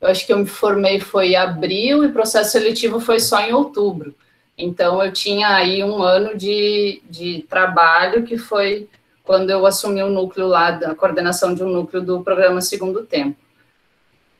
[0.00, 3.52] eu acho que eu me formei foi em abril e processo seletivo foi só em
[3.52, 4.14] outubro.
[4.62, 8.88] Então, eu tinha aí um ano de, de trabalho, que foi
[9.24, 13.04] quando eu assumi o um núcleo lá, da coordenação de um núcleo do programa Segundo
[13.04, 13.36] Tempo.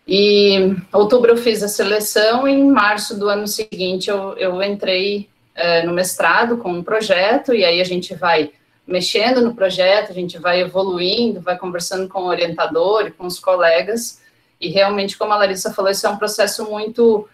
[0.07, 4.61] E em outubro eu fiz a seleção e em março do ano seguinte eu, eu
[4.61, 8.51] entrei é, no mestrado com um projeto, e aí a gente vai
[8.87, 13.39] mexendo no projeto, a gente vai evoluindo, vai conversando com o orientador e com os
[13.39, 14.21] colegas,
[14.61, 17.29] e realmente, como a Larissa falou, isso é um processo muito,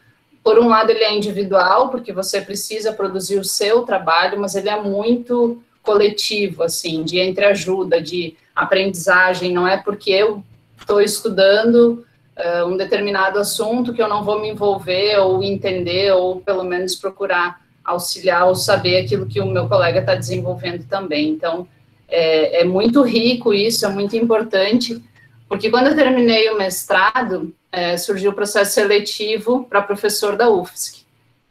[0.47, 4.69] por um lado ele é individual, porque você precisa produzir o seu trabalho, mas ele
[4.69, 10.45] é muito coletivo, assim, de entreajuda, de aprendizagem, não é porque eu
[10.79, 12.07] estou estudando
[12.39, 16.95] uh, um determinado assunto que eu não vou me envolver ou entender, ou pelo menos
[16.95, 21.31] procurar auxiliar ou saber aquilo que o meu colega está desenvolvendo também.
[21.31, 21.67] Então,
[22.07, 25.03] é, é, muito rico isso, é muito importante,
[25.49, 31.05] porque quando eu terminei o mestrado, é, surgiu o processo seletivo para professor da UFSC.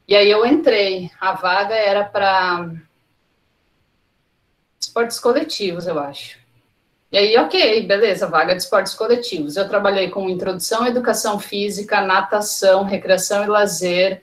[0.07, 2.69] E aí eu entrei, a vaga era para
[4.79, 6.37] esportes coletivos, eu acho.
[7.11, 9.55] E aí, ok, beleza, vaga de esportes coletivos.
[9.55, 14.21] Eu trabalhei com introdução à educação física, natação, recreação e lazer,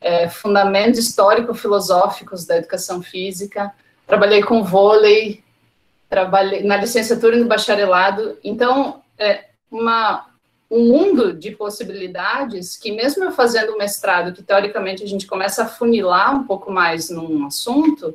[0.00, 3.72] é, fundamentos histórico-filosóficos da educação física,
[4.06, 5.42] trabalhei com vôlei,
[6.08, 8.38] trabalhei na licenciatura e no bacharelado.
[8.44, 10.27] Então, é uma,
[10.70, 15.68] um mundo de possibilidades que, mesmo eu fazendo mestrado, que teoricamente a gente começa a
[15.68, 18.14] funilar um pouco mais num assunto,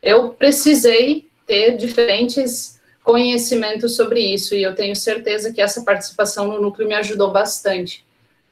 [0.00, 6.60] eu precisei ter diferentes conhecimentos sobre isso, e eu tenho certeza que essa participação no
[6.60, 8.04] núcleo me ajudou bastante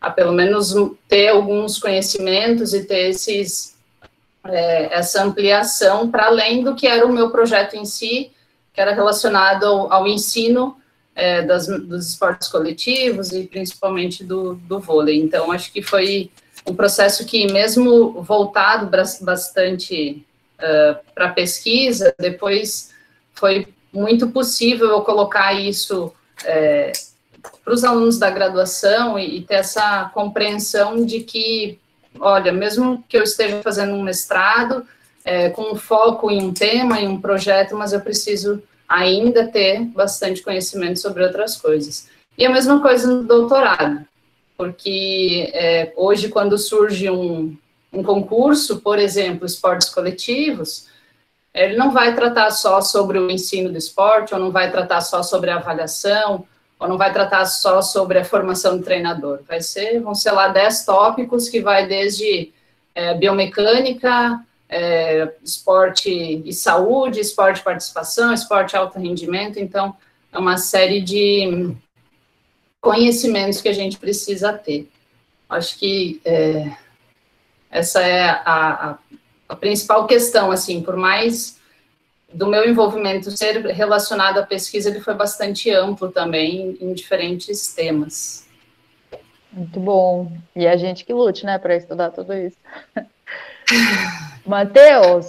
[0.03, 0.75] a pelo menos
[1.07, 3.77] ter alguns conhecimentos e ter esses,
[4.45, 8.33] é, essa ampliação para além do que era o meu projeto em si,
[8.75, 10.77] que era relacionado ao, ao ensino
[11.15, 15.21] é, das, dos esportes coletivos e principalmente do, do vôlei.
[15.21, 16.31] Então, acho que foi
[16.67, 18.89] um processo que, mesmo voltado
[19.21, 20.25] bastante
[20.59, 22.91] uh, para pesquisa, depois
[23.35, 26.13] foi muito possível eu colocar isso
[26.45, 26.93] é,
[27.65, 31.79] para os alunos da graduação e, e ter essa compreensão de que,
[32.19, 34.87] olha, mesmo que eu esteja fazendo um mestrado,
[35.25, 40.43] é, com foco em um tema, em um projeto, mas eu preciso ainda ter bastante
[40.43, 42.09] conhecimento sobre outras coisas.
[42.37, 44.05] E a mesma coisa no doutorado,
[44.57, 47.57] porque é, hoje, quando surge um,
[47.91, 50.89] um concurso, por exemplo, esportes coletivos,
[51.55, 55.23] ele não vai tratar só sobre o ensino do esporte, ou não vai tratar só
[55.23, 56.47] sobre a avaliação,
[56.79, 59.41] ou não vai tratar só sobre a formação do treinador.
[59.49, 62.53] Vai ser, vão ser lá 10 tópicos que vai desde
[62.95, 64.41] é, biomecânica,
[64.73, 69.59] é, esporte e saúde, esporte e participação, esporte alto rendimento.
[69.59, 69.95] Então,
[70.33, 71.77] é uma série de
[72.81, 74.91] conhecimentos que a gente precisa ter.
[75.49, 76.73] Acho que é,
[77.71, 78.99] essa é a, a,
[79.51, 81.61] a principal questão, assim, por mais
[82.33, 88.49] do meu envolvimento ser relacionado à pesquisa, ele foi bastante amplo também, em diferentes temas.
[89.53, 90.33] Muito bom.
[90.57, 92.57] E a gente que lute, né, para estudar tudo isso.
[94.47, 95.29] Matheus.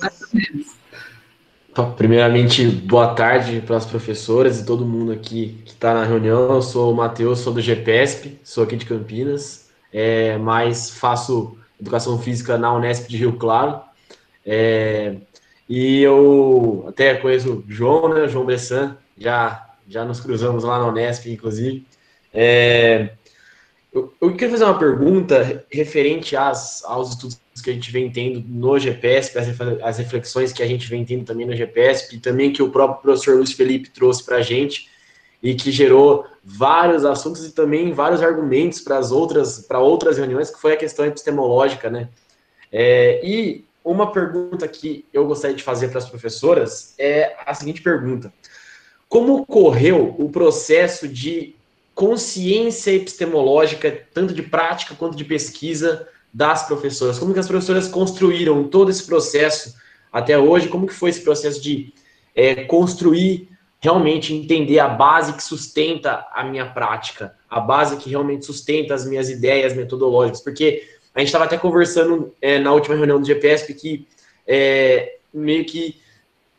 [1.97, 6.53] Primeiramente, boa tarde para as professoras e todo mundo aqui que está na reunião.
[6.53, 12.19] Eu sou o Matheus, sou do GPESP, sou aqui de Campinas, é, mas faço educação
[12.19, 13.81] física na Unesp de Rio Claro.
[14.45, 15.15] É,
[15.67, 18.27] e eu até conheço o João, né?
[18.27, 21.85] João Bressan, já, já nos cruzamos lá na Unesp, inclusive.
[22.33, 23.13] É,
[23.93, 28.43] eu, eu, queria fazer uma pergunta referente às, aos estudos que a gente vem tendo
[28.47, 29.37] no GPSP,
[29.83, 33.01] as, reflexões que a gente vem tendo também no GPSP, e também que o próprio
[33.01, 34.89] professor Luiz Felipe trouxe para a gente,
[35.41, 40.49] e que gerou vários assuntos e também vários argumentos para as outras, para outras reuniões,
[40.49, 42.09] que foi a questão epistemológica, né?
[42.71, 47.81] É, e uma pergunta que eu gostaria de fazer para as professoras é a seguinte
[47.81, 48.33] pergunta:
[49.07, 51.55] Como ocorreu o processo de
[51.95, 57.19] consciência epistemológica, tanto de prática quanto de pesquisa, das professoras?
[57.19, 59.75] Como que as professoras construíram todo esse processo
[60.11, 60.67] até hoje?
[60.67, 61.93] Como que foi esse processo de
[62.35, 68.45] é, construir, realmente entender a base que sustenta a minha prática, a base que realmente
[68.45, 70.41] sustenta as minhas ideias metodológicas?
[70.41, 74.07] Porque a gente estava até conversando é, na última reunião do GPSP que
[74.47, 76.01] é, meio que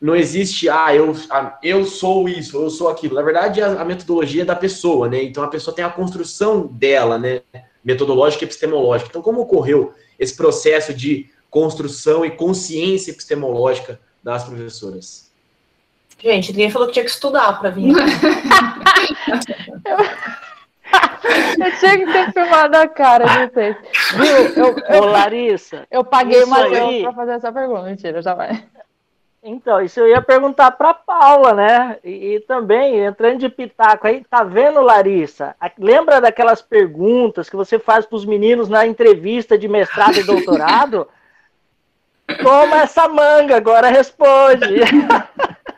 [0.04, 1.16] não existe, ah, eu,
[1.62, 3.14] eu sou isso, eu sou aquilo.
[3.14, 5.22] Na verdade, a, a, metodologia é da pessoa, né?
[5.22, 7.40] Então a pessoa tem a construção dela, né?
[7.82, 9.08] Metodológica e epistemológica.
[9.08, 15.32] Então, como ocorreu esse processo de construção e consciência epistemológica das professoras?
[16.18, 17.94] Gente, ninguém falou que tinha que estudar para vir.
[21.58, 23.76] Eu tinha que ter filmado a cara de vocês.
[24.16, 24.64] Viu?
[24.64, 25.86] Eu, eu, Ô, Larissa.
[25.90, 27.82] Eu paguei o Matheus para fazer essa pergunta.
[27.84, 28.62] Mentira, já vai.
[29.46, 31.98] Então, isso eu ia perguntar para Paula, né?
[32.02, 35.54] E, e, também, entrando de pitaco aí, tá vendo, Larissa?
[35.78, 41.07] Lembra daquelas perguntas que você faz para os meninos na entrevista de mestrado e doutorado?
[42.42, 44.76] Toma essa manga, agora responde.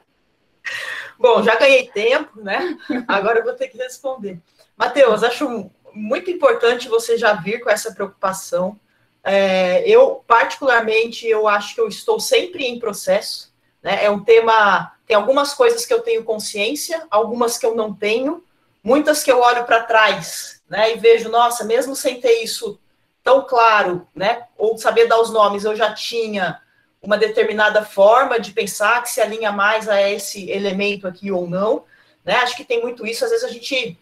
[1.19, 2.79] Bom, já ganhei tempo, né?
[3.09, 4.39] Agora eu vou ter que responder.
[4.77, 8.79] Matheus, acho muito importante você já vir com essa preocupação.
[9.25, 13.56] É, eu, particularmente, eu acho que eu estou sempre em processo,
[13.87, 14.05] Né?
[14.05, 18.43] É um tema, tem algumas coisas que eu tenho consciência, algumas que eu não tenho,
[18.83, 22.81] muitas que eu olho para trás, né, e vejo, nossa, mesmo sem ter isso
[23.23, 26.61] tão claro, né, ou saber dar os nomes, eu já tinha
[27.01, 31.85] uma determinada forma de pensar que se alinha mais a esse elemento aqui ou não,
[32.25, 32.35] né?
[32.39, 33.25] Acho que tem muito isso.
[33.25, 33.97] Às vezes a gente,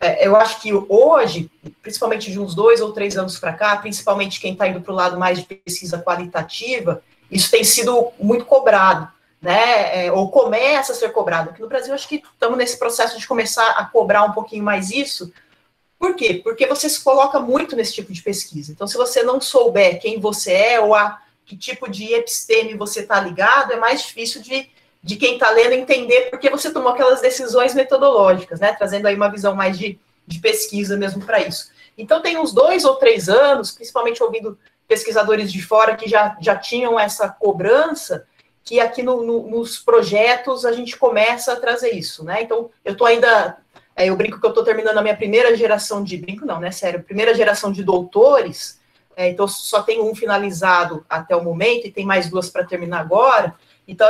[0.00, 1.48] é, eu acho que hoje,
[1.80, 4.96] principalmente de uns dois ou três anos para cá, principalmente quem está indo para o
[4.96, 9.08] lado mais de pesquisa qualitativa, isso tem sido muito cobrado,
[9.40, 10.06] né?
[10.06, 11.50] É, ou começa a ser cobrado.
[11.50, 14.90] Aqui no Brasil, acho que estamos nesse processo de começar a cobrar um pouquinho mais
[14.90, 15.32] isso.
[15.98, 16.40] Por quê?
[16.42, 18.72] Porque você se coloca muito nesse tipo de pesquisa.
[18.72, 23.00] Então, se você não souber quem você é ou a que tipo de episteme você
[23.00, 24.68] está ligado, é mais difícil de,
[25.02, 28.74] de quem está lendo entender porque você tomou aquelas decisões metodológicas, né?
[28.74, 31.70] Trazendo aí uma visão mais de, de pesquisa mesmo para isso.
[31.96, 36.54] Então, tem uns dois ou três anos, principalmente ouvindo pesquisadores de fora que já, já
[36.54, 38.26] tinham essa cobrança,
[38.68, 42.42] que aqui no, no, nos projetos a gente começa a trazer isso, né?
[42.42, 43.56] Então, eu estou ainda.
[43.96, 46.16] É, eu brinco que eu estou terminando a minha primeira geração de.
[46.18, 46.70] Brinco, não, né?
[46.70, 48.78] Sério, primeira geração de doutores
[49.18, 53.00] é, então, só tem um finalizado até o momento e tem mais duas para terminar
[53.00, 53.52] agora.
[53.86, 54.08] Então,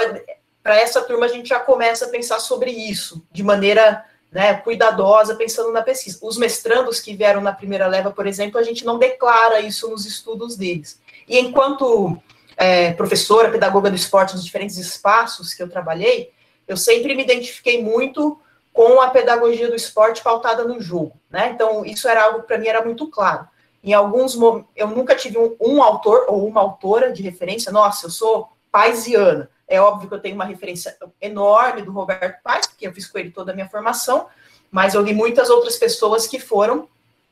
[0.62, 5.34] para essa turma, a gente já começa a pensar sobre isso, de maneira né, cuidadosa,
[5.34, 6.18] pensando na pesquisa.
[6.20, 10.04] Os mestrandos que vieram na primeira leva, por exemplo, a gente não declara isso nos
[10.04, 11.00] estudos deles.
[11.26, 12.20] E enquanto
[12.58, 16.32] é, professora, pedagoga do esporte nos diferentes espaços que eu trabalhei,
[16.66, 18.38] eu sempre me identifiquei muito
[18.72, 21.50] com a pedagogia do esporte pautada no jogo, né?
[21.50, 23.46] Então, isso era algo para mim era muito claro.
[23.82, 27.70] Em alguns momentos, eu nunca tive um, um, autor ou uma autora de referência.
[27.70, 29.48] Nossa, eu sou paisiana.
[29.68, 33.18] É óbvio que eu tenho uma referência enorme do Roberto Paes, porque eu fiz com
[33.18, 34.26] ele toda a minha formação,
[34.70, 36.88] mas eu li muitas outras pessoas que foram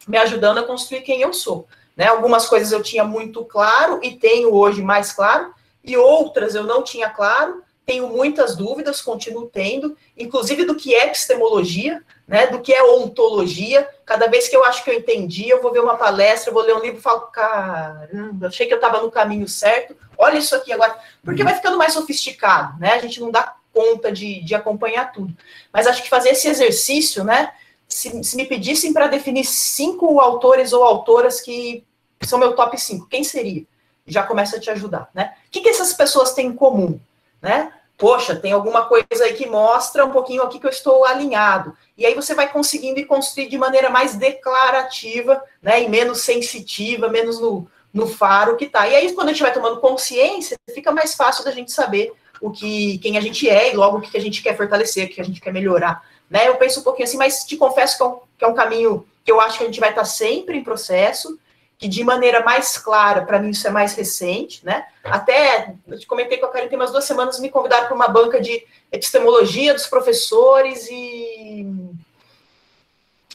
[0.07, 1.67] me ajudando a construir quem eu sou.
[1.97, 2.07] Né?
[2.07, 6.83] Algumas coisas eu tinha muito claro e tenho hoje mais claro, e outras eu não
[6.83, 12.75] tinha claro, tenho muitas dúvidas, continuo tendo, inclusive do que é epistemologia, né, do que
[12.75, 13.89] é ontologia.
[14.05, 16.75] Cada vez que eu acho que eu entendi, eu vou ver uma palestra, vou ler
[16.75, 20.73] um livro e falo, caramba, achei que eu estava no caminho certo, olha isso aqui
[20.73, 20.99] agora.
[21.23, 22.95] Porque vai ficando mais sofisticado, né?
[22.95, 25.37] A gente não dá conta de, de acompanhar tudo.
[25.73, 27.53] Mas acho que fazer esse exercício, né?
[27.87, 31.85] Se, se me pedissem para definir cinco autores ou autoras que
[32.23, 33.65] são meu top cinco, quem seria?
[34.07, 35.35] Já começa a te ajudar, né?
[35.47, 36.99] O que, que essas pessoas têm em comum,
[37.43, 37.73] né?
[37.99, 41.77] poxa, tem alguma coisa aí que mostra um pouquinho aqui que eu estou alinhado.
[41.97, 47.09] E aí você vai conseguindo ir construir de maneira mais declarativa, né, e menos sensitiva,
[47.09, 48.87] menos no, no faro que tá.
[48.87, 52.51] E aí, quando a gente vai tomando consciência, fica mais fácil da gente saber o
[52.51, 55.21] que, quem a gente é e logo o que a gente quer fortalecer, o que
[55.21, 56.05] a gente quer melhorar.
[56.29, 56.49] Né?
[56.49, 59.07] Eu penso um pouquinho assim, mas te confesso que é um, que é um caminho
[59.25, 61.39] que eu acho que a gente vai estar sempre em processo,
[61.79, 64.87] que de maneira mais clara, para mim isso é mais recente, né?
[65.05, 68.09] Até, eu te comentei com a Karen, tem umas duas semanas, me convidaram para uma
[68.09, 71.67] banca de epistemologia dos professores e...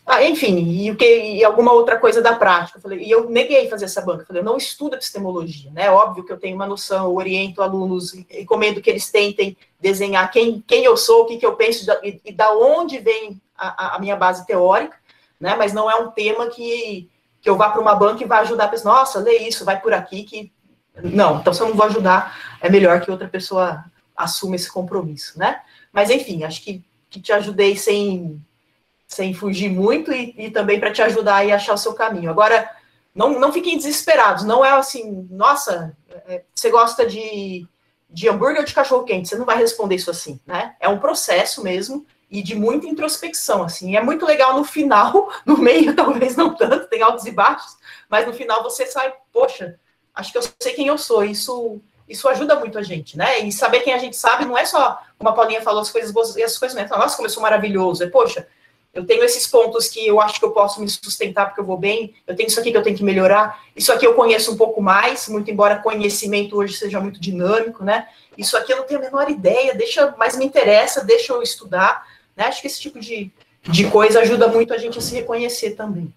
[0.04, 2.80] Ah, enfim, e, o que, e alguma outra coisa da prática.
[2.80, 4.24] Eu falei, e eu neguei fazer essa banca.
[4.24, 5.92] Eu falei, eu não estudo epistemologia, né?
[5.92, 10.62] Óbvio que eu tenho uma noção, eu oriento alunos recomendo que eles tentem desenhar quem,
[10.68, 14.00] quem eu sou, o que, que eu penso e, e da onde vem a, a
[14.00, 14.98] minha base teórica,
[15.40, 15.56] né?
[15.56, 17.08] Mas não é um tema que
[17.42, 19.80] que eu vá para uma banca e vá ajudar a pessoa, nossa, lê isso, vai
[19.82, 20.52] por aqui, que.
[21.04, 23.84] Não, então se eu não vou ajudar, é melhor que outra pessoa
[24.16, 25.62] assuma esse compromisso, né?
[25.92, 28.40] Mas enfim, acho que, que te ajudei sem,
[29.08, 32.30] sem fugir muito e, e também para te ajudar a achar o seu caminho.
[32.30, 32.70] Agora,
[33.16, 35.96] não, não fiquem desesperados, não é assim, nossa,
[36.28, 37.66] é, você gosta de,
[38.10, 39.30] de hambúrguer ou de cachorro quente?
[39.30, 40.76] Você não vai responder isso assim, né?
[40.80, 43.98] É um processo mesmo e de muita introspecção, assim.
[43.98, 47.78] É muito legal no final, no meio talvez não tanto, tem altos e baixos,
[48.10, 49.78] mas no final você sai, poxa,
[50.16, 51.24] acho que eu sei quem eu sou.
[51.24, 53.40] Isso isso ajuda muito a gente, né?
[53.40, 56.12] E saber quem a gente sabe não é só, como a Paulinha falou, as coisas
[56.12, 56.90] boas e as coisas ruins.
[56.90, 58.04] Nossa, como eu sou maravilhoso.
[58.04, 58.46] É, poxa,
[58.94, 61.78] eu tenho esses pontos que eu acho que eu posso me sustentar porque eu vou
[61.78, 64.58] bem, eu tenho isso aqui que eu tenho que melhorar, isso aqui eu conheço um
[64.58, 68.10] pouco mais, muito embora conhecimento hoje seja muito dinâmico, né?
[68.38, 72.06] Isso aqui eu não tenho a menor ideia, deixa, mas me interessa, deixa eu estudar.
[72.36, 72.46] Né?
[72.46, 73.32] Acho que esse tipo de,
[73.64, 76.14] de coisa ajuda muito a gente a se reconhecer também.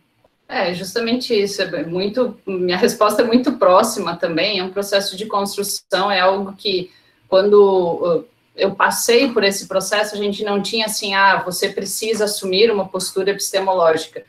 [0.48, 1.62] É, justamente isso.
[1.62, 4.58] É muito, minha resposta é muito próxima também.
[4.58, 6.90] É um processo de construção, é algo que,
[7.28, 12.24] quando uh, eu passei por esse processo, a gente não tinha assim, ah, você precisa
[12.24, 14.22] assumir uma postura epistemológica.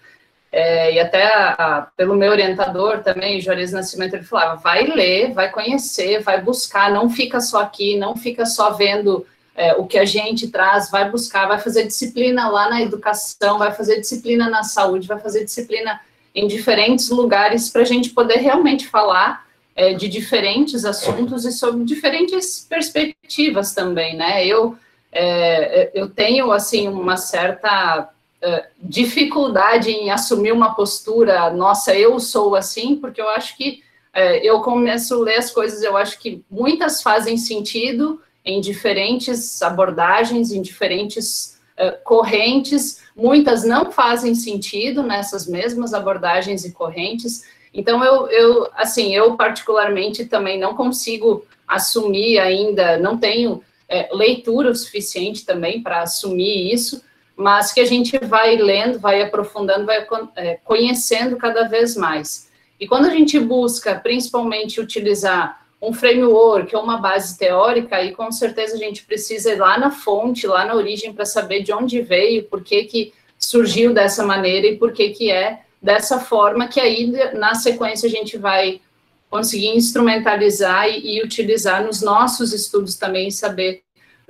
[0.51, 5.33] É, e até a, a, pelo meu orientador também, Juarez Nascimento, ele falava: vai ler,
[5.33, 9.25] vai conhecer, vai buscar, não fica só aqui, não fica só vendo
[9.55, 13.71] é, o que a gente traz, vai buscar, vai fazer disciplina lá na educação, vai
[13.71, 15.99] fazer disciplina na saúde, vai fazer disciplina
[16.33, 21.85] em diferentes lugares para a gente poder realmente falar é, de diferentes assuntos e sobre
[21.85, 24.45] diferentes perspectivas também, né?
[24.45, 24.77] Eu,
[25.11, 28.09] é, eu tenho, assim, uma certa
[28.41, 33.81] é, dificuldade em assumir uma postura, nossa, eu sou assim, porque eu acho que
[34.13, 39.61] é, eu começo a ler as coisas, eu acho que muitas fazem sentido em diferentes
[39.61, 47.43] abordagens, em diferentes é, correntes, muitas não fazem sentido nessas mesmas abordagens e correntes,
[47.75, 54.71] então, eu, eu, assim, eu particularmente também não consigo assumir ainda, não tenho é, leitura
[54.71, 57.03] o suficiente também para assumir isso,
[57.35, 62.49] mas que a gente vai lendo, vai aprofundando, vai é, conhecendo cada vez mais.
[62.79, 68.31] E quando a gente busca, principalmente, utilizar um framework ou uma base teórica, aí com
[68.31, 72.01] certeza a gente precisa ir lá na fonte, lá na origem, para saber de onde
[72.01, 76.79] veio, por que, que surgiu dessa maneira e por que, que é dessa forma que
[76.79, 78.81] aí, na sequência, a gente vai
[79.29, 83.81] conseguir instrumentalizar e, e utilizar nos nossos estudos também, saber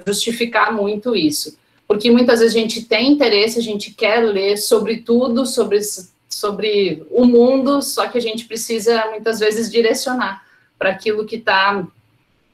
[0.06, 1.58] justificar muito isso.
[1.88, 5.80] Porque muitas vezes a gente tem interesse, a gente quer ler sobre tudo, sobre,
[6.28, 10.45] sobre o mundo, só que a gente precisa, muitas vezes, direcionar
[10.78, 11.86] para aquilo que está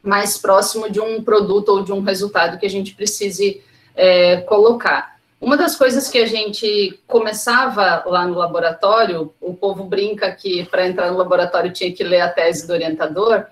[0.03, 3.61] mais próximo de um produto ou de um resultado que a gente precise
[3.95, 5.19] é, colocar.
[5.39, 10.87] Uma das coisas que a gente começava lá no laboratório, o povo brinca que para
[10.87, 13.45] entrar no laboratório tinha que ler a tese do orientador,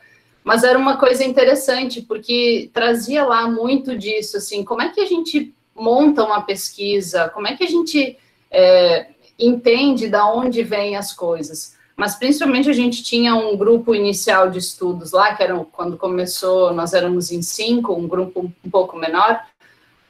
[0.43, 5.05] mas era uma coisa interessante, porque trazia lá muito disso, assim, como é que a
[5.05, 8.17] gente monta uma pesquisa, como é que a gente
[8.51, 9.07] é,
[9.37, 11.75] entende da onde vêm as coisas.
[11.99, 16.73] Mas principalmente a gente tinha um grupo inicial de estudos lá, que era quando começou,
[16.73, 19.45] nós éramos em cinco, um grupo um pouco menor,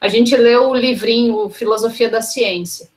[0.00, 2.88] a gente leu o livrinho Filosofia da Ciência.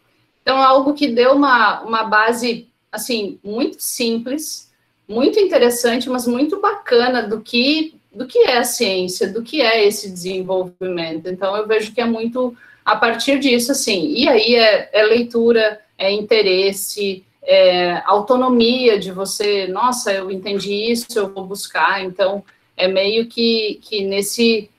[0.44, 4.72] Então, é algo que deu uma, uma base, assim, muito simples,
[5.08, 9.88] muito interessante, mas muito bacana do que, do que é a ciência, do que é
[9.88, 11.28] esse desenvolvimento.
[11.28, 14.14] Então, eu vejo que é muito a partir disso, assim.
[14.14, 21.08] E aí é, é leitura, é interesse, é autonomia de você, nossa, eu entendi isso,
[21.16, 22.04] eu vou buscar.
[22.04, 22.44] Então,
[22.76, 24.70] é meio que, que nesse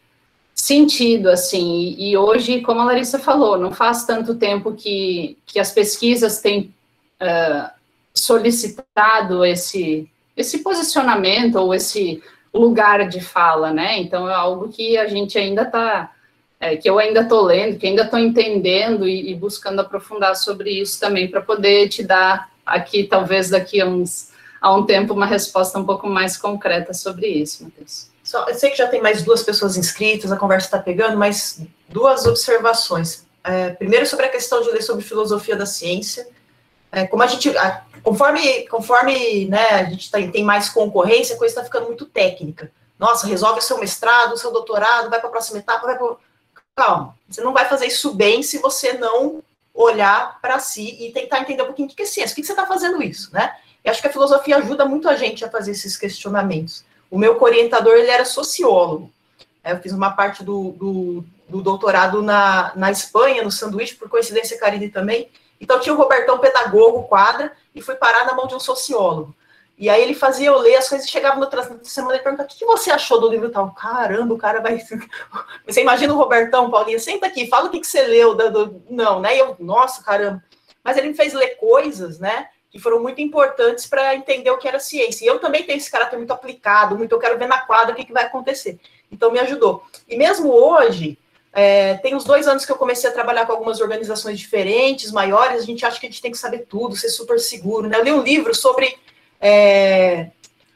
[0.55, 5.73] sentido, assim, e hoje, como a Larissa falou, não faz tanto tempo que, que as
[5.73, 6.73] pesquisas têm
[7.21, 7.71] uh,
[8.15, 15.09] solicitado esse, esse posicionamento ou esse lugar de fala, né, então é algo que a
[15.09, 16.13] gente ainda está,
[16.61, 20.71] é, que eu ainda estou lendo, que ainda estou entendendo e, e, buscando aprofundar sobre
[20.71, 25.27] isso também, para poder te dar aqui, talvez daqui a uns, a um tempo, uma
[25.27, 28.09] resposta um pouco mais concreta sobre isso, Matheus.
[28.23, 31.61] Só, eu sei que já tem mais duas pessoas inscritas, a conversa está pegando, mas
[31.89, 33.27] duas observações.
[33.45, 36.27] É, primeiro, sobre a questão de ler sobre filosofia da ciência.
[36.91, 41.39] É, como a gente, a, conforme, conforme né, a gente tá, tem mais concorrência, a
[41.39, 42.73] coisa está ficando muito técnica.
[42.99, 46.17] Nossa, resolve seu mestrado, seu doutorado, vai para a próxima etapa, vai para.
[46.75, 49.43] Calma, você não vai fazer isso bem se você não
[49.75, 52.53] olhar para si e tentar entender um pouquinho o que é ciência, por que você
[52.53, 53.57] está fazendo isso, né?
[53.83, 56.85] Eu acho que a filosofia ajuda muito a gente a fazer esses questionamentos.
[57.11, 59.13] O meu orientador, ele era sociólogo.
[59.63, 64.09] É, eu fiz uma parte do, do, do, doutorado na, na Espanha, no sanduíche, por
[64.09, 65.29] coincidência, Carine também.
[65.61, 69.35] Então, tinha o Robertão Pedagogo, quadra, e fui parar na mão de um sociólogo.
[69.77, 72.49] E aí ele fazia eu ler as coisas e chegava no outra semana e perguntava,
[72.49, 73.75] o que, que você achou do livro tal?
[73.75, 74.79] Caramba, o cara vai...
[75.67, 78.35] Você imagina o Robertão, Paulinha, senta aqui, fala o que, que você leu.
[78.35, 78.85] Do...
[78.89, 79.35] Não, né?
[79.35, 80.45] E eu, nossa, caramba.
[80.83, 82.49] Mas ele me fez ler coisas, né?
[82.75, 85.25] que foram muito importantes para entender o que era ciência.
[85.25, 87.97] E eu também tenho esse caráter muito aplicado, muito eu quero ver na quadra o
[87.97, 88.81] que, que vai acontecer.
[89.13, 89.85] Então me ajudou.
[90.09, 91.17] E mesmo hoje,
[91.53, 95.63] é, tem uns dois anos que eu comecei a trabalhar com algumas organizações diferentes, maiores,
[95.63, 97.89] a gente acha que a gente tem que saber tudo, ser super seguro.
[97.89, 97.97] Né?
[97.97, 98.99] Eu li um livro sobre
[99.45, 100.31] é,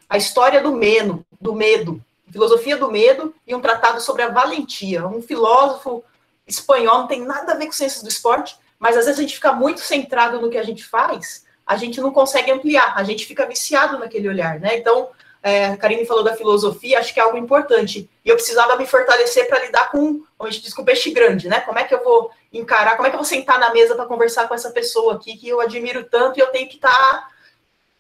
[0.08, 2.00] a história do medo, do medo,
[2.30, 5.06] filosofia do medo, e um tratado sobre a valentia.
[5.06, 6.04] Um filósofo
[6.46, 9.34] espanhol, não tem nada a ver com ciências do esporte, mas às vezes a gente
[9.34, 13.26] fica muito centrado no que a gente faz a gente não consegue ampliar, a gente
[13.26, 14.78] fica viciado naquele olhar, né?
[14.78, 15.10] Então,
[15.42, 18.08] é, a Karine falou da filosofia, acho que é algo importante.
[18.24, 21.60] E eu precisava me fortalecer para lidar com, a gente diz, com peixe grande, né?
[21.60, 24.06] Como é que eu vou encarar, como é que eu vou sentar na mesa para
[24.06, 27.28] conversar com essa pessoa aqui que eu admiro tanto e eu tenho que estar tá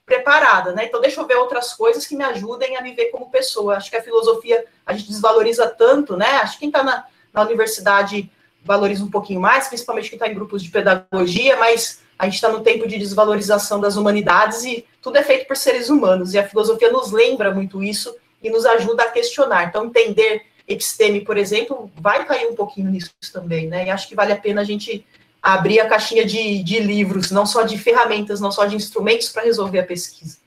[0.08, 0.86] preparada, né?
[0.86, 3.76] Então, deixa eu ver outras coisas que me ajudem a me ver como pessoa.
[3.76, 6.38] Acho que a filosofia a gente desvaloriza tanto, né?
[6.38, 8.28] Acho que quem está na, na universidade
[8.64, 12.48] valoriza um pouquinho mais, principalmente quem está em grupos de pedagogia, mas a gente está
[12.48, 16.32] no tempo de desvalorização das humanidades e tudo é feito por seres humanos.
[16.32, 19.66] E a filosofia nos lembra muito isso e nos ajuda a questionar.
[19.68, 23.86] Então, entender episteme, por exemplo, vai cair um pouquinho nisso também, né?
[23.86, 25.06] E acho que vale a pena a gente
[25.42, 29.42] abrir a caixinha de, de livros, não só de ferramentas, não só de instrumentos para
[29.42, 30.38] resolver a pesquisa.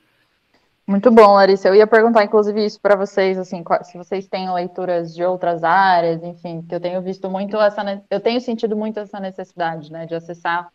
[0.85, 1.69] Muito bom, Larissa.
[1.69, 6.21] Eu ia perguntar, inclusive, isso para vocês, assim, se vocês têm leituras de outras áreas,
[6.21, 10.15] enfim, que eu tenho visto muito essa, eu tenho sentido muito essa necessidade, né, de
[10.15, 10.69] acessar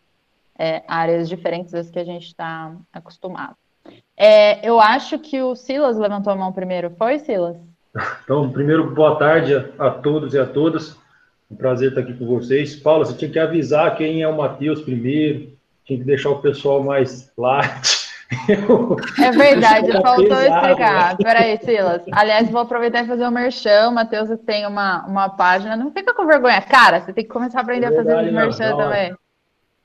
[0.57, 3.55] é, áreas diferentes das que a gente está acostumado.
[4.17, 7.57] É, eu acho que o Silas levantou a mão primeiro, foi, Silas?
[8.23, 10.95] Então, primeiro, boa tarde a, a todos e a todas.
[11.49, 12.75] Um prazer estar aqui com vocês.
[12.75, 15.53] Paulo, você tinha que avisar quem é o Matheus primeiro,
[15.85, 18.07] tinha que deixar o pessoal mais light.
[19.17, 21.11] É verdade, faltou pesado, explicar.
[21.11, 21.17] Né?
[21.23, 22.03] Peraí, Silas.
[22.11, 23.87] Aliás, vou aproveitar e fazer um merchan.
[23.87, 25.77] O Matheus tem uma, uma página.
[25.77, 26.61] Não fica com vergonha.
[26.61, 29.15] Cara, você tem que começar a aprender é verdade, a fazer merchan não, também.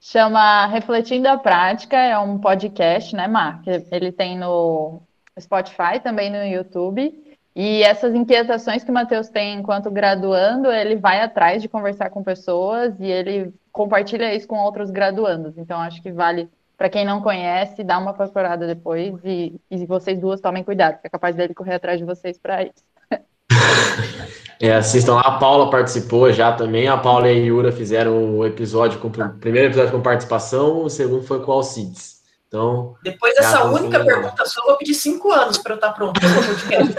[0.01, 3.63] Chama Refletindo a Prática, é um podcast, né, Mar?
[3.93, 5.01] Ele tem no
[5.39, 7.15] Spotify, também no YouTube.
[7.55, 12.23] E essas inquietações que o Matheus tem enquanto graduando, ele vai atrás de conversar com
[12.23, 15.59] pessoas e ele compartilha isso com outros graduandos.
[15.59, 20.19] Então, acho que vale para quem não conhece, dá uma procurada depois e, e vocês
[20.19, 22.83] duas tomem cuidado, porque é capaz dele correr atrás de vocês para isso.
[24.61, 28.47] É, assistam lá, a Paula participou já também, a Paula e a Yura fizeram o
[28.47, 32.22] episódio, com, o primeiro episódio com participação, o segundo foi com o Alcides.
[32.53, 36.21] Então, Depois dessa única pergunta só, eu vou pedir cinco anos para eu estar pronto
[36.21, 36.95] para o podcast.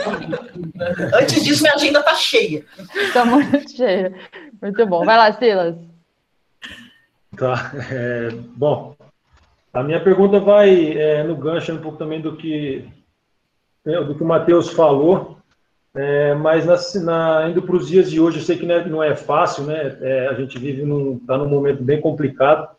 [1.21, 2.65] Antes disso, minha agenda está cheia.
[2.95, 4.11] Está muito cheia.
[4.59, 5.05] Muito bom.
[5.05, 5.75] Vai lá, Silas.
[7.37, 7.71] Tá.
[7.91, 8.95] É, bom,
[9.71, 12.89] a minha pergunta vai é, no gancho um pouco também do que,
[13.85, 15.37] é, do que o Matheus falou,
[15.93, 18.85] é, mas na, na, indo para os dias de hoje, eu sei que não é,
[18.89, 19.95] não é fácil, né?
[20.01, 22.75] É, a gente vive num, tá num momento bem complicado,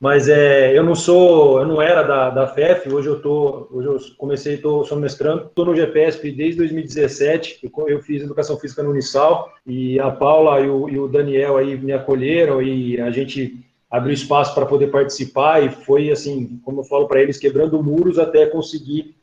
[0.00, 3.88] mas é, eu não sou, eu não era da, da FEF, hoje eu tô, hoje
[3.88, 8.82] eu comecei, tô, sou mestrando, estou no GPSP desde 2017, eu, eu, fiz Educação Física
[8.82, 13.10] no Unisal, e a Paula e o, e o Daniel aí me acolheram, e a
[13.10, 17.82] gente abriu espaço para poder participar e foi assim, como eu falo para eles, quebrando
[17.82, 19.16] muros até conseguir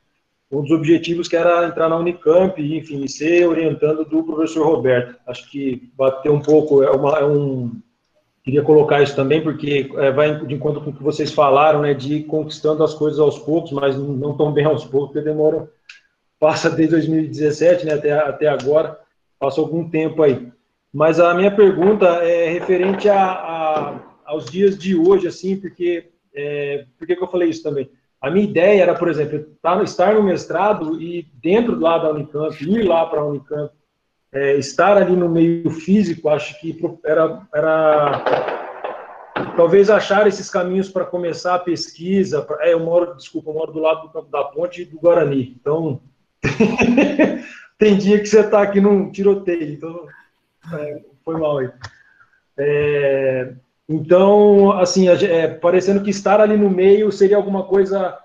[0.52, 5.18] um dos objetivos que era entrar na Unicamp e, enfim, ser orientando do professor Roberto.
[5.26, 7.72] Acho que bater um pouco, é, uma, é um...
[8.44, 11.94] Queria colocar isso também, porque é, vai de encontro com o que vocês falaram, né,
[11.94, 15.70] de ir conquistando as coisas aos poucos, mas não tão bem aos poucos, porque demora,
[16.40, 19.00] passa desde 2017, né, até, até agora,
[19.40, 20.52] passa algum tempo aí.
[20.94, 26.86] Mas a minha pergunta é referente a, a aos dias de hoje, assim, porque é,
[26.98, 27.90] por que eu falei isso também?
[28.22, 29.46] A minha ideia era, por exemplo,
[29.86, 33.72] estar no mestrado e dentro lá da Unicamp, ir lá para a Unicamp,
[34.34, 38.24] é, estar ali no meio físico, acho que era, era
[39.56, 42.42] talvez achar esses caminhos para começar a pesquisa.
[42.42, 45.56] Pra, é, eu moro, desculpa, eu moro do lado do campo da ponte do Guarani,
[45.60, 46.02] então
[47.78, 50.08] tem dia que você está aqui num tiroteio, então
[50.74, 51.70] é, foi mal aí.
[52.58, 53.54] É,
[53.88, 58.18] então, assim, é, parecendo que estar ali no meio seria alguma coisa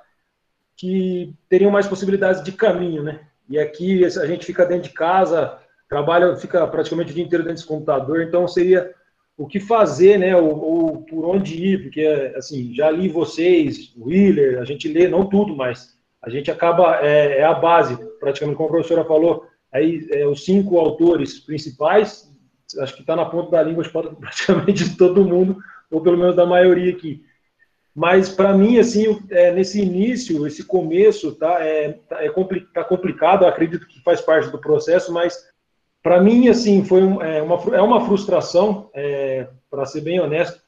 [0.74, 3.20] que teria mais possibilidades de caminho, né?
[3.48, 5.58] E aqui a gente fica dentro de casa,
[5.88, 8.94] trabalha, fica praticamente o dia inteiro dentro desse computador, então seria
[9.36, 10.36] o que fazer, né?
[10.36, 12.04] Ou, ou por onde ir, porque,
[12.36, 17.00] assim, já li vocês, o Wheeler, a gente lê, não tudo, mas a gente acaba,
[17.00, 22.28] é, é a base, praticamente, como a professora falou, aí é, os cinco autores principais,
[22.80, 23.84] acho que está na ponta da língua
[24.20, 25.56] praticamente de todo mundo,
[25.90, 27.22] ou pelo menos da maioria aqui.
[27.94, 32.84] Mas para mim, assim, é, nesse início, esse começo, tá, é, tá, é compli tá
[32.84, 35.48] complicado, acredito que faz parte do processo, mas
[36.08, 40.58] para mim, assim, foi é, uma, é uma frustração, é, para ser bem honesto,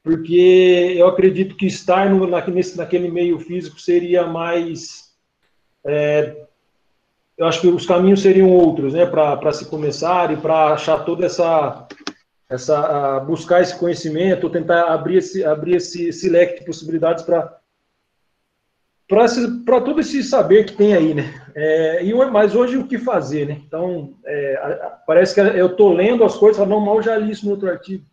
[0.00, 5.12] porque eu acredito que estar no, naquele, naquele meio físico seria mais
[5.84, 6.36] é,
[7.36, 11.26] eu acho que os caminhos seriam outros, né, para se começar e para achar toda
[11.26, 11.88] essa
[12.48, 17.58] essa buscar esse conhecimento, tentar abrir esse abrir esse, esse leque de possibilidades para
[19.06, 21.42] para todo esse saber que tem aí, né?
[21.54, 23.60] É, e mas hoje o que fazer, né?
[23.66, 27.52] Então é, parece que eu estou lendo as coisas, não mal já li isso no
[27.52, 28.04] outro artigo,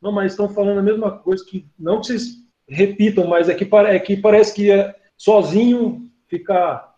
[0.00, 3.68] não, mas estão falando a mesma coisa que não que vocês repitam, mas é que,
[3.88, 6.94] é que parece que é, sozinho ficar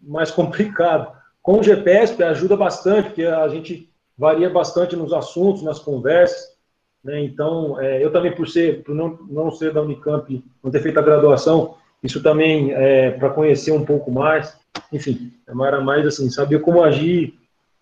[0.00, 1.14] mais complicado.
[1.42, 6.54] Com o GPS ajuda bastante, porque a gente varia bastante nos assuntos, nas conversas.
[7.02, 7.22] Né?
[7.22, 10.98] Então, é, eu também, por ser, por não, não ser da Unicamp, não ter feito
[10.98, 14.54] a graduação, isso também é para conhecer um pouco mais.
[14.92, 15.32] Enfim,
[15.66, 17.34] era mais assim, saber como agir,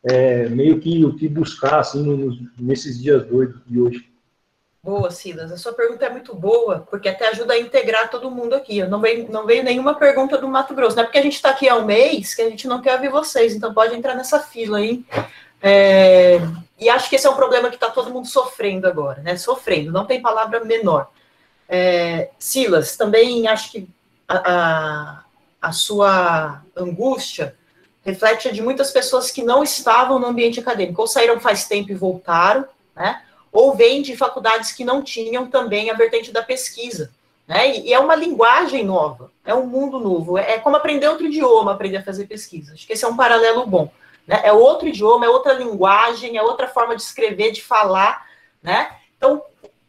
[0.04, 4.12] é, meio que o que buscar assim, nos, nesses dias doidos de hoje.
[4.84, 5.50] Boa, Silas.
[5.50, 8.78] A sua pergunta é muito boa, porque até ajuda a integrar todo mundo aqui.
[8.78, 10.96] Eu não veio, não veio nenhuma pergunta do Mato Grosso.
[10.96, 12.94] Não é porque a gente está aqui há um mês que a gente não quer
[12.94, 15.04] ouvir vocês, então pode entrar nessa fila aí.
[15.60, 16.38] É,
[16.78, 19.36] e acho que esse é um problema que está todo mundo sofrendo agora, né?
[19.36, 21.10] Sofrendo, não tem palavra menor.
[21.68, 23.88] É, Silas, também acho que
[24.38, 25.24] a,
[25.60, 27.56] a, sua angústia
[28.04, 31.92] reflete a de muitas pessoas que não estavam no ambiente acadêmico, ou saíram faz tempo
[31.92, 33.22] e voltaram, né?
[33.52, 37.10] Ou vêm de faculdades que não tinham também a vertente da pesquisa.
[37.46, 37.80] Né?
[37.80, 40.38] E, é uma linguagem nova, é um mundo novo.
[40.38, 42.72] É, é como aprender outro idioma, aprender a fazer pesquisa.
[42.72, 43.92] Acho que esse é um paralelo bom.
[44.26, 44.40] Né?
[44.42, 48.26] É outro idioma, é outra linguagem, é outra forma de escrever, de falar.
[48.62, 48.90] Né?
[49.16, 49.42] Então,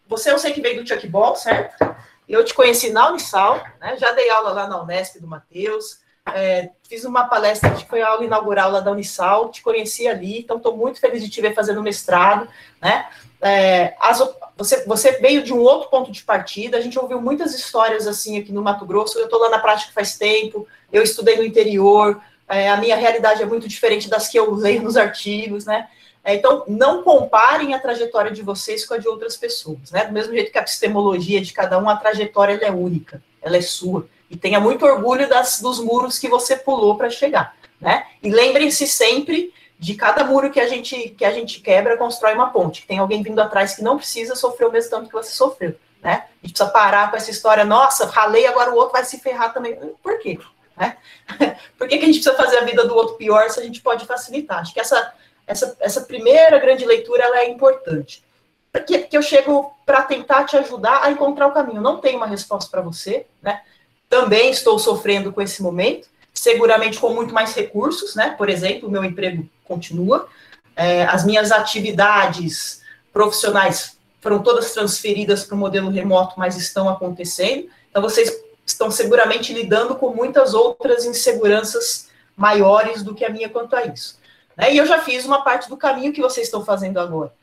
[0.07, 1.92] você eu sei que veio do Chuck Ball, certo?
[2.27, 3.97] Eu te conheci na Unisal, né?
[3.97, 6.01] já dei aula lá na Unesp do Matheus,
[6.33, 10.39] é, fiz uma palestra que foi a aula inaugural lá da Unisal, te conheci ali,
[10.39, 12.47] então estou muito feliz de te ver fazendo mestrado,
[12.81, 13.09] né?
[13.41, 14.23] É, as,
[14.55, 18.39] você, você veio de um outro ponto de partida, a gente ouviu muitas histórias assim
[18.39, 22.21] aqui no Mato Grosso, eu estou lá na prática faz tempo, eu estudei no interior,
[22.47, 25.89] é, a minha realidade é muito diferente das que eu leio nos artigos, né?
[26.23, 30.05] É, então, não comparem a trajetória de vocês com a de outras pessoas, né?
[30.05, 33.61] Do mesmo jeito que a epistemologia de cada um, a trajetória é única, ela é
[33.61, 34.07] sua.
[34.29, 38.05] E tenha muito orgulho das, dos muros que você pulou para chegar, né?
[38.21, 42.51] E lembrem-se sempre de cada muro que a gente que a gente quebra, constrói uma
[42.51, 42.87] ponte.
[42.87, 46.23] Tem alguém vindo atrás que não precisa sofrer o mesmo tanto que você sofreu, né?
[46.41, 49.53] A gente precisa parar com essa história, nossa, ralei, agora o outro vai se ferrar
[49.53, 49.77] também.
[50.01, 50.39] Por quê?
[50.77, 50.95] Né?
[51.77, 53.81] Por que, que a gente precisa fazer a vida do outro pior se a gente
[53.81, 54.59] pode facilitar?
[54.59, 55.13] Acho que essa,
[55.45, 58.23] essa, essa primeira grande leitura ela é importante.
[58.71, 61.81] Porque, porque eu chego para tentar te ajudar a encontrar o caminho.
[61.81, 63.61] Não tenho uma resposta para você, né?
[64.09, 68.31] Também estou sofrendo com esse momento, seguramente com muito mais recursos, né?
[68.31, 70.27] Por exemplo, o meu emprego continua,
[70.75, 72.81] é, as minhas atividades
[73.11, 77.69] profissionais foram todas transferidas para o modelo remoto, mas estão acontecendo.
[77.89, 83.75] Então, vocês estão seguramente lidando com muitas outras inseguranças maiores do que a minha quanto
[83.75, 84.17] a isso.
[84.57, 84.73] Né?
[84.73, 87.33] E eu já fiz uma parte do caminho que vocês estão fazendo agora.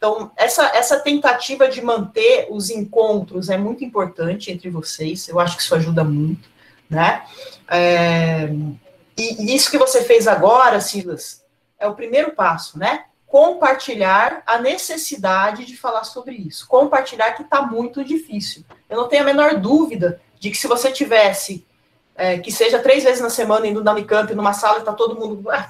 [0.00, 5.56] Então, essa, essa tentativa de manter os encontros é muito importante entre vocês, eu acho
[5.56, 6.48] que isso ajuda muito,
[6.88, 7.22] né?
[7.68, 8.48] É,
[9.14, 11.44] e, isso que você fez agora, Silas,
[11.78, 13.04] é o primeiro passo, né?
[13.26, 16.66] Compartilhar a necessidade de falar sobre isso.
[16.66, 18.64] Compartilhar que está muito difícil.
[18.88, 21.66] Eu não tenho a menor dúvida de que se você tivesse,
[22.16, 25.50] é, que seja três vezes na semana indo na Unicamp, numa sala, está todo mundo.
[25.50, 25.68] Ah,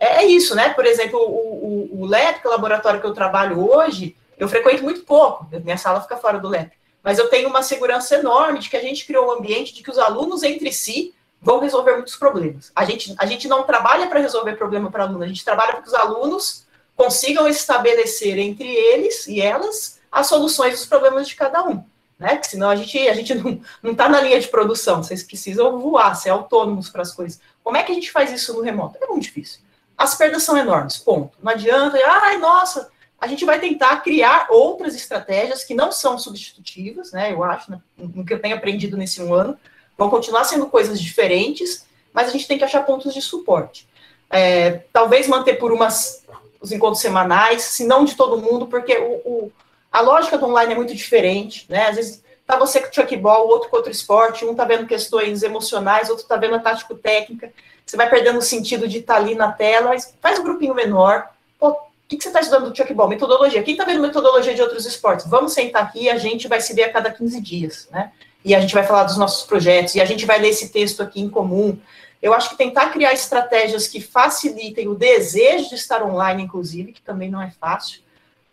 [0.00, 0.70] é, é isso, né?
[0.70, 4.48] Por exemplo, o, o, o LEP, que é o laboratório que eu trabalho hoje, eu
[4.48, 6.72] frequento muito pouco, minha sala fica fora do LEP.
[7.02, 9.90] Mas eu tenho uma segurança enorme de que a gente criou um ambiente de que
[9.90, 12.72] os alunos entre si vão resolver muitos problemas.
[12.74, 15.82] A gente, a gente não trabalha para resolver problema para aluno, a gente trabalha para
[15.82, 21.62] que os alunos consigam estabelecer entre eles e elas as soluções dos problemas de cada
[21.64, 21.84] um.
[22.18, 22.30] Né?
[22.30, 23.34] Porque senão a gente, a gente
[23.82, 27.40] não está na linha de produção, vocês precisam voar, ser autônomos para as coisas.
[27.62, 28.98] Como é que a gente faz isso no remoto?
[29.00, 29.60] É muito difícil.
[29.98, 31.36] As perdas são enormes, ponto.
[31.42, 32.88] Não adianta, ai, nossa,
[33.20, 37.32] a gente vai tentar criar outras estratégias que não são substitutivas, né?
[37.32, 39.58] Eu acho, né, no que eu tenho aprendido nesse um ano,
[39.96, 43.88] vão continuar sendo coisas diferentes, mas a gente tem que achar pontos de suporte.
[44.30, 46.24] É, talvez manter por umas
[46.60, 49.52] os encontros semanais, se não de todo mundo, porque o, o,
[49.92, 51.88] a lógica do online é muito diferente, né?
[51.88, 55.42] Às vezes tá você com o chuckball, outro com outro esporte, um tá vendo questões
[55.42, 57.52] emocionais, outro tá vendo a tático técnica
[57.88, 61.26] você vai perdendo o sentido de estar tá ali na tela, faz um grupinho menor.
[61.58, 61.76] Pô, o
[62.06, 63.08] que, você está estudando do chuckball?
[63.08, 63.62] Metodologia.
[63.62, 65.26] Quem está vendo metodologia de outros esportes?
[65.26, 68.12] Vamos sentar aqui e a gente vai se ver a cada 15 dias, né?
[68.44, 71.02] E a gente vai falar dos nossos projetos, e a gente vai ler esse texto
[71.02, 71.78] aqui em comum.
[72.20, 77.02] Eu acho que tentar criar estratégias que facilitem o desejo de estar online, inclusive, que
[77.02, 78.00] também não é fácil,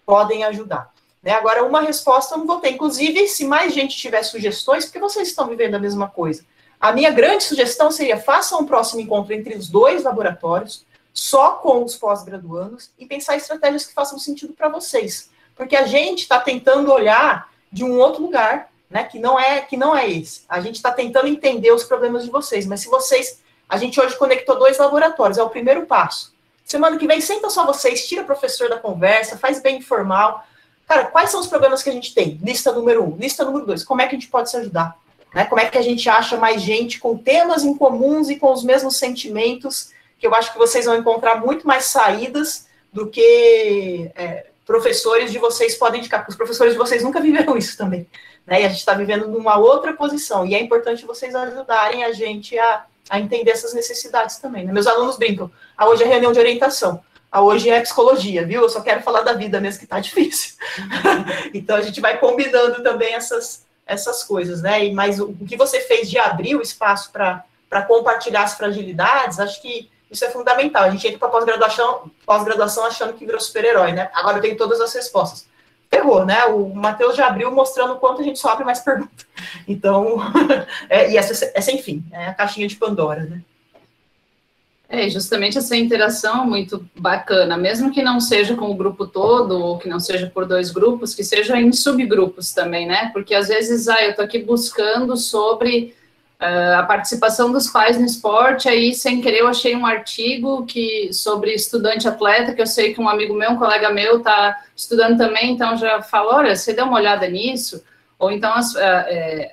[0.06, 0.92] podem ajudar.
[1.22, 1.32] Né?
[1.32, 2.72] Agora, uma resposta eu não vou ter.
[2.72, 6.44] Inclusive, se mais gente tiver sugestões, porque vocês estão vivendo a mesma coisa.
[6.80, 11.84] A minha grande sugestão seria faça um próximo encontro entre os dois laboratórios, só com
[11.84, 15.30] os pós-graduandos, e pensar estratégias que façam sentido para vocês.
[15.56, 19.78] Porque a gente está tentando olhar de um outro lugar, né, que não é que
[19.78, 20.44] não é esse.
[20.48, 24.18] A gente está tentando entender os problemas de vocês, mas se vocês, a gente hoje
[24.18, 26.34] conectou dois laboratórios, é o primeiro passo.
[26.66, 30.46] Semana que vem senta só vocês, tira o professor da conversa, faz bem informal.
[30.88, 32.40] Cara, quais são os problemas que a gente tem?
[32.44, 33.84] Lista número um, lista número dois.
[33.84, 34.98] Como é que a gente pode se ajudar?
[35.36, 35.44] Né?
[35.44, 38.64] Como é que a gente acha mais gente com temas em comuns e com os
[38.64, 44.46] mesmos sentimentos, que eu acho que vocês vão encontrar muito mais saídas do que é,
[44.66, 48.08] professores de vocês podem indicar, porque os professores de vocês nunca viveram isso também.
[48.48, 48.62] Né?
[48.62, 52.58] E a gente está vivendo numa outra posição, e é importante vocês ajudarem a gente
[52.58, 54.64] a, a entender essas necessidades também.
[54.64, 54.72] Né?
[54.72, 58.62] Meus alunos brincam, ah, hoje é reunião de orientação, ah, hoje é psicologia, viu?
[58.62, 60.56] Eu só quero falar da vida mesmo, que está difícil.
[61.54, 64.86] então a gente vai combinando também essas, essas coisas, né?
[64.86, 69.40] E, mas o, o que você fez de abrir o espaço para compartilhar as fragilidades,
[69.40, 70.84] acho que isso é fundamental.
[70.84, 74.10] A gente entra para pós-graduação pós -graduação achando que virou super-herói, né?
[74.14, 75.48] Agora eu tenho todas as respostas.
[75.90, 76.46] ferrou, né?
[76.46, 79.26] O Matheus já abriu mostrando o quanto a gente sofre mais perguntas.
[79.68, 80.18] Então,
[80.90, 83.42] é, e essa é sem fim, é a caixinha de Pandora, né?
[84.96, 89.78] É, justamente essa interação muito bacana, mesmo que não seja com o grupo todo, ou
[89.78, 93.10] que não seja por dois grupos, que seja em subgrupos também, né?
[93.12, 95.94] Porque às vezes, ah, eu estou aqui buscando sobre
[96.40, 101.12] uh, a participação dos pais no esporte, aí sem querer eu achei um artigo que
[101.12, 105.18] sobre estudante atleta, que eu sei que um amigo meu, um colega meu, está estudando
[105.18, 107.84] também, então já falou, olha, você deu uma olhada nisso?
[108.18, 109.52] Ou então, as, uh, é,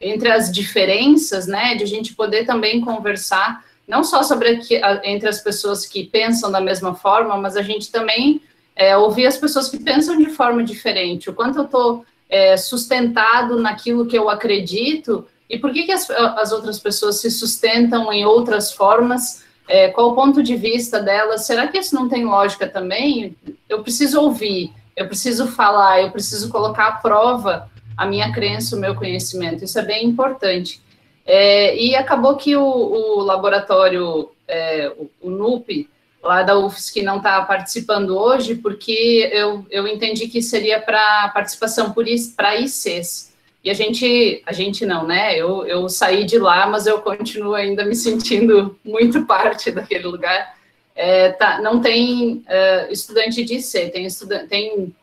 [0.00, 4.60] entre as diferenças, né, de a gente poder também conversar não só sobre
[5.04, 8.40] entre as pessoas que pensam da mesma forma, mas a gente também
[8.74, 13.60] é, ouvir as pessoas que pensam de forma diferente, o quanto eu estou é, sustentado
[13.60, 18.24] naquilo que eu acredito e por que, que as, as outras pessoas se sustentam em
[18.24, 22.66] outras formas, é, qual o ponto de vista delas, será que isso não tem lógica
[22.66, 23.36] também?
[23.68, 28.80] Eu preciso ouvir, eu preciso falar, eu preciso colocar à prova a minha crença, o
[28.80, 30.82] meu conhecimento, isso é bem importante.
[31.26, 35.88] É, e acabou que o, o laboratório, é, o, o, NUP,
[36.22, 41.94] lá da UFSC, não está participando hoje, porque eu, eu entendi que seria para participação
[42.36, 43.32] para ICs.
[43.62, 45.34] E a gente, a gente não, né?
[45.38, 50.54] Eu, eu saí de lá, mas eu continuo ainda me sentindo muito parte daquele lugar.
[50.94, 54.94] É, tá, não tem uh, estudante de IC, tem, estudante, tem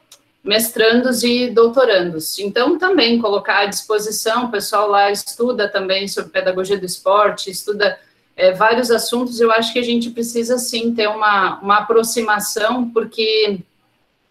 [0.44, 2.40] mestrandos e doutorandos.
[2.40, 8.00] Então, também colocar à disposição, o pessoal lá estuda também sobre pedagogia do esporte, estuda
[8.36, 13.60] é, vários assuntos, eu acho que a gente precisa, sim, ter uma, uma aproximação, porque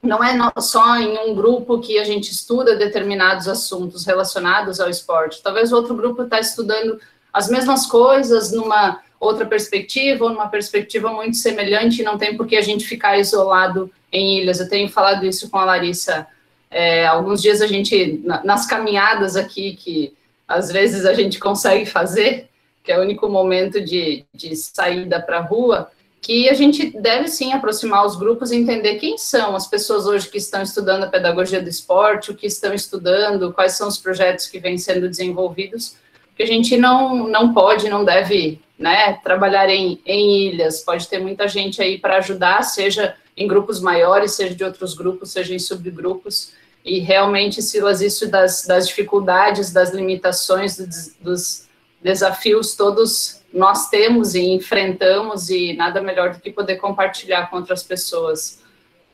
[0.03, 5.43] não é só em um grupo que a gente estuda determinados assuntos relacionados ao esporte.
[5.43, 6.99] Talvez outro grupo está estudando
[7.33, 12.57] as mesmas coisas numa outra perspectiva, ou numa perspectiva muito semelhante, não tem por que
[12.57, 14.59] a gente ficar isolado em ilhas.
[14.59, 16.27] Eu tenho falado isso com a Larissa.
[16.71, 20.15] É, alguns dias a gente, nas caminhadas aqui, que
[20.49, 22.49] às vezes a gente consegue fazer,
[22.83, 25.91] que é o único momento de, de saída para a rua,
[26.23, 30.29] que a gente deve sim aproximar os grupos e entender quem são as pessoas hoje
[30.29, 34.47] que estão estudando a pedagogia do esporte, o que estão estudando, quais são os projetos
[34.47, 35.97] que vêm sendo desenvolvidos,
[36.41, 41.19] que a gente não, não pode, não deve né, trabalhar em, em ilhas, pode ter
[41.19, 45.59] muita gente aí para ajudar, seja em grupos maiores, seja de outros grupos, seja em
[45.59, 51.69] subgrupos, e realmente, Silas, isso das, das dificuldades, das limitações, dos, dos
[52.03, 57.83] desafios, todos nós temos e enfrentamos, e nada melhor do que poder compartilhar com outras
[57.83, 58.63] pessoas,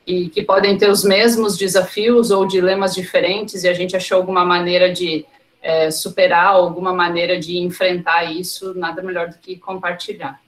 [0.05, 4.45] e que podem ter os mesmos desafios ou dilemas diferentes, e a gente achou alguma
[4.45, 5.25] maneira de
[5.67, 10.39] é, superar, alguma maneira de enfrentar isso, nada melhor do que compartilhar.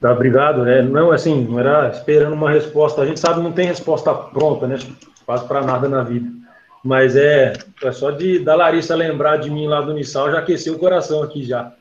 [0.00, 0.68] Tá, obrigado.
[0.68, 3.02] É, não, assim, não era esperando uma resposta.
[3.02, 4.78] A gente sabe não tem resposta pronta, né?
[5.26, 6.30] Quase para nada na vida.
[6.82, 10.74] Mas é, é só de da Larissa lembrar de mim lá do Unissal, já aqueceu
[10.74, 11.72] o coração aqui já.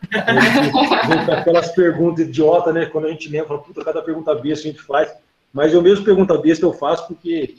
[1.37, 2.87] Aquelas perguntas idiota, né?
[2.87, 5.13] Quando a gente lembra, puta, cada pergunta besta a gente faz.
[5.53, 7.55] Mas eu mesmo pergunta besta eu faço porque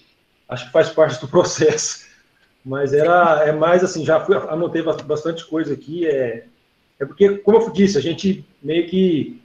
[0.48, 2.09] acho que faz parte do processo.
[2.64, 6.06] Mas era, é mais assim, já fui, anotei bastante coisa aqui.
[6.06, 6.44] É,
[6.98, 9.40] é porque, como eu disse, a gente meio que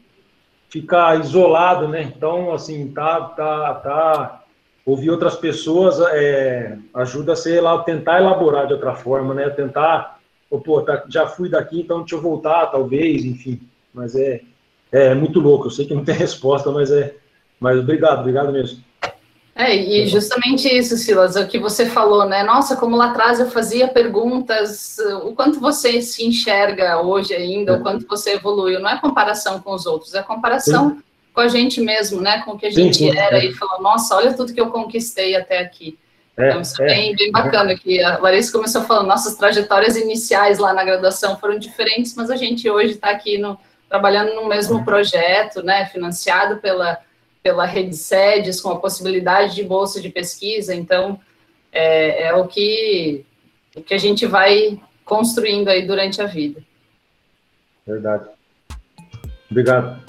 [0.69, 2.03] ficar isolado, né?
[2.03, 4.43] Então, assim, tá, tá, tá.
[4.85, 9.49] Ouvir outras pessoas é, ajuda a ser lá, tentar elaborar de outra forma, né?
[9.49, 13.61] Tentar, oh, pô, tá, já fui daqui, então deixa eu voltar, talvez, enfim.
[13.93, 14.41] Mas é,
[14.91, 15.67] é muito louco.
[15.67, 17.15] Eu sei que não tem resposta, mas é,
[17.59, 18.83] mas obrigado, obrigado mesmo.
[19.57, 22.43] É, e justamente isso, Silas, o que você falou, né?
[22.43, 27.81] Nossa, como lá atrás eu fazia perguntas, o quanto você se enxerga hoje ainda, o
[27.81, 28.81] quanto você evoluiu.
[28.81, 31.03] Não é comparação com os outros, é comparação sim.
[31.33, 32.41] com a gente mesmo, né?
[32.41, 33.45] Com o que a gente sim, era é.
[33.45, 35.97] e falar, nossa, olha tudo que eu conquistei até aqui.
[36.37, 40.59] É, então, isso é bem, bem bacana que a Larissa começou falando, nossas trajetórias iniciais
[40.59, 44.83] lá na graduação foram diferentes, mas a gente hoje está aqui no, trabalhando no mesmo
[44.83, 45.85] projeto, né?
[45.85, 46.99] Financiado pela
[47.45, 51.19] pela rede sedes, com a possibilidade de bolsa de pesquisa, então
[51.71, 53.23] é, é o, que,
[53.75, 56.63] o que a gente vai construindo aí durante a vida.
[57.85, 58.29] Verdade.
[59.51, 60.03] Obrigado.